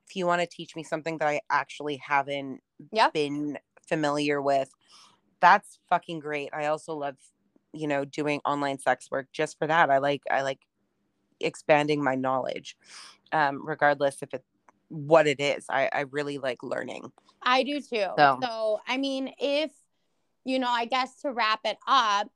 [0.09, 2.63] if you want to teach me something that i actually haven't
[2.93, 3.11] Yeah.
[3.13, 4.71] been familiar with
[5.41, 7.17] that's fucking great i also love
[7.73, 10.61] you know doing online sex work just for that i like i like
[11.41, 12.77] expanding my knowledge
[13.35, 14.49] um regardless if it's
[14.89, 17.11] what it is i i really like learning
[17.47, 18.07] I do too.
[18.17, 19.71] So- So, I mean, if,
[20.47, 22.29] you know, I guess to wrap it up,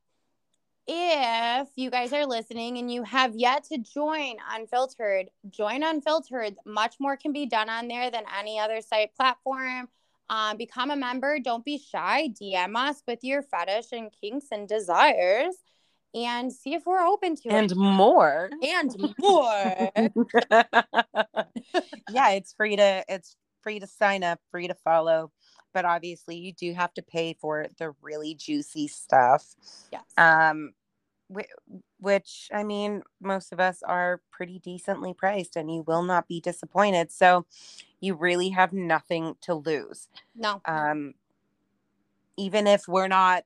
[0.87, 6.57] if you guys are listening and you have yet to join Unfiltrd, join Unfiltrd.
[6.67, 9.89] Much more can be done on there than any other site platform.
[10.31, 11.39] Um, become a member.
[11.39, 12.29] Don't be shy.
[12.29, 15.55] DM us with your fetish and kinks and desires
[16.15, 17.73] and see if we're open to and it.
[17.73, 19.91] And more And more.
[22.11, 25.33] yeah, it's free to it's free to sign up, free to follow,
[25.75, 29.55] but obviously you do have to pay for the really juicy stuff.
[29.93, 30.03] yes.
[30.17, 30.73] Um
[32.01, 36.41] which I mean, most of us are pretty decently priced and you will not be
[36.41, 37.13] disappointed.
[37.13, 37.45] So
[38.01, 40.09] you really have nothing to lose.
[40.35, 40.63] no.
[40.65, 41.15] Um
[42.37, 43.45] even if we're not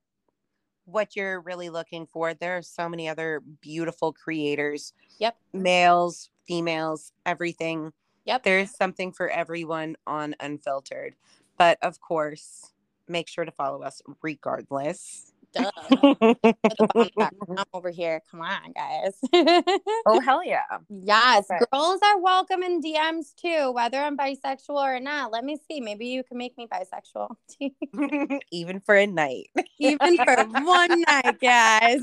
[0.84, 5.36] what you're really looking for, there are so many other beautiful creators Yep.
[5.52, 7.92] males, females, everything.
[8.24, 8.42] Yep.
[8.42, 11.12] There's something for everyone on Unfiltrd.
[11.58, 12.72] But of course,
[13.08, 15.31] make sure to follow us regardless.
[15.53, 15.70] Duh.
[15.90, 17.32] Put the bomb back.
[17.59, 18.22] I'm over here.
[18.30, 19.14] Come on, guys.
[20.07, 20.62] oh, hell yeah.
[20.88, 25.30] yes, But- girls are welcome in DMs too, whether I'm bisexual or not.
[25.32, 25.80] Let me see.
[25.80, 27.28] Maybe you can make me bisexual.
[28.53, 29.50] Even for a night.
[29.78, 32.00] Even for one night, guys.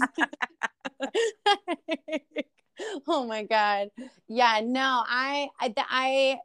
[3.08, 3.90] oh my god.
[4.28, 6.40] Yeah, no, I I I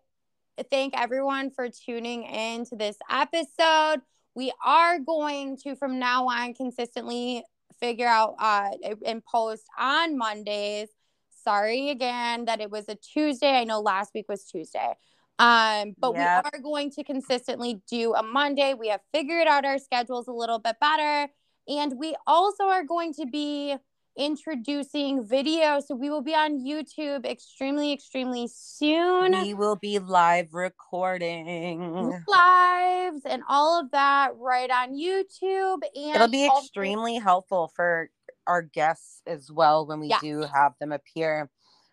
[0.71, 4.01] thank everyone for tuning in to this episode.
[4.35, 7.45] We are going to from now on consistently
[7.81, 8.71] figure out uh
[9.05, 10.89] and post on Mondays.
[11.31, 13.51] Sorry again that it was a Tuesday.
[13.51, 14.95] I know last week was Tuesday.
[15.39, 16.45] Um, but Yep.
[16.45, 18.75] we are going to consistently do a Monday.
[18.75, 21.31] We have figured out our schedules a little bit better.
[21.67, 23.77] And we also are going to be
[24.17, 25.81] introducing video.
[25.81, 29.33] So we will be on YouTube extremely, extremely soon.
[29.33, 32.13] we will be live recording.
[32.29, 35.79] Lives and all of that right on YouTube.
[35.95, 38.11] And It'll be extremely helpful for
[38.47, 40.21] our guests as well when we Yes.
[40.21, 41.51] do have them appear.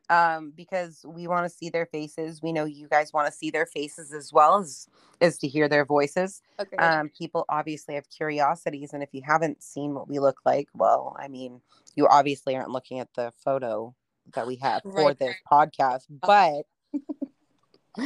[0.10, 2.42] Um, because we want to see their faces.
[2.42, 4.90] We know you guys want to see their faces as well as
[5.22, 6.42] as to hear their voices.
[6.60, 6.82] Agreed.
[6.82, 11.16] Um, people obviously have curiosities, and if you haven't seen what we look like, well,
[11.18, 11.62] I mean,
[11.96, 13.96] you obviously aren't looking at the photo
[14.34, 15.18] that we have for Right.
[15.20, 16.64] this podcast, but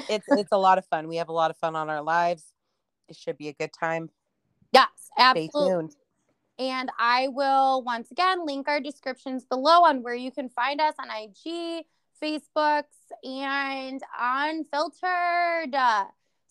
[0.10, 1.08] it's it's a lot of fun.
[1.08, 2.54] We have a lot of fun on our lives.
[3.08, 4.10] It should be a good time.
[4.72, 4.88] yes,
[5.32, 5.96] Stay absolutely.
[6.58, 10.96] And I will once again link our descriptions below on where you can find us
[11.00, 11.86] on IG,
[12.22, 12.84] Facebooks,
[13.24, 16.08] and Unfiltrd.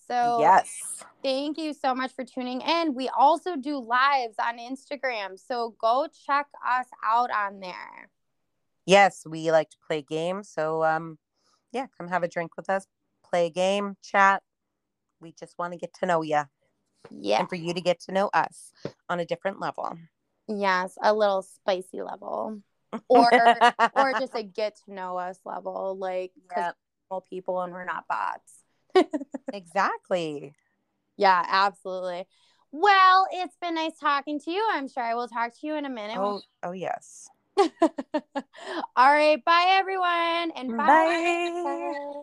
[0.06, 1.02] So yes.
[1.22, 2.94] thank you so much for tuning in.
[2.94, 5.38] We also do lives on Instagram.
[5.38, 8.10] So go check us out on there.
[8.84, 10.50] Yes, we like to play games.
[10.50, 11.18] So um
[11.72, 12.86] yeah, come have a drink with us,
[13.28, 14.42] play a game, chat.
[15.20, 16.42] We just want to get to know you.
[17.10, 17.40] Yeah.
[17.40, 18.72] and for you to get to know us
[19.08, 19.96] on a different level.
[20.48, 22.60] Yes, a little spicy level.
[23.08, 23.30] Or
[23.96, 26.76] or just a get to know us level, like Yep,
[27.28, 28.62] people and we're not bots.
[29.52, 30.54] exactly.
[31.16, 32.26] Yeah, absolutely.
[32.72, 34.64] Well, it's been nice talking to you.
[34.72, 36.16] I'm sure I will talk to you in a minute.
[36.18, 37.28] Oh, oh yes.
[37.58, 37.70] All
[38.96, 41.62] right, bye everyone, and bye.
[41.64, 42.22] Bye.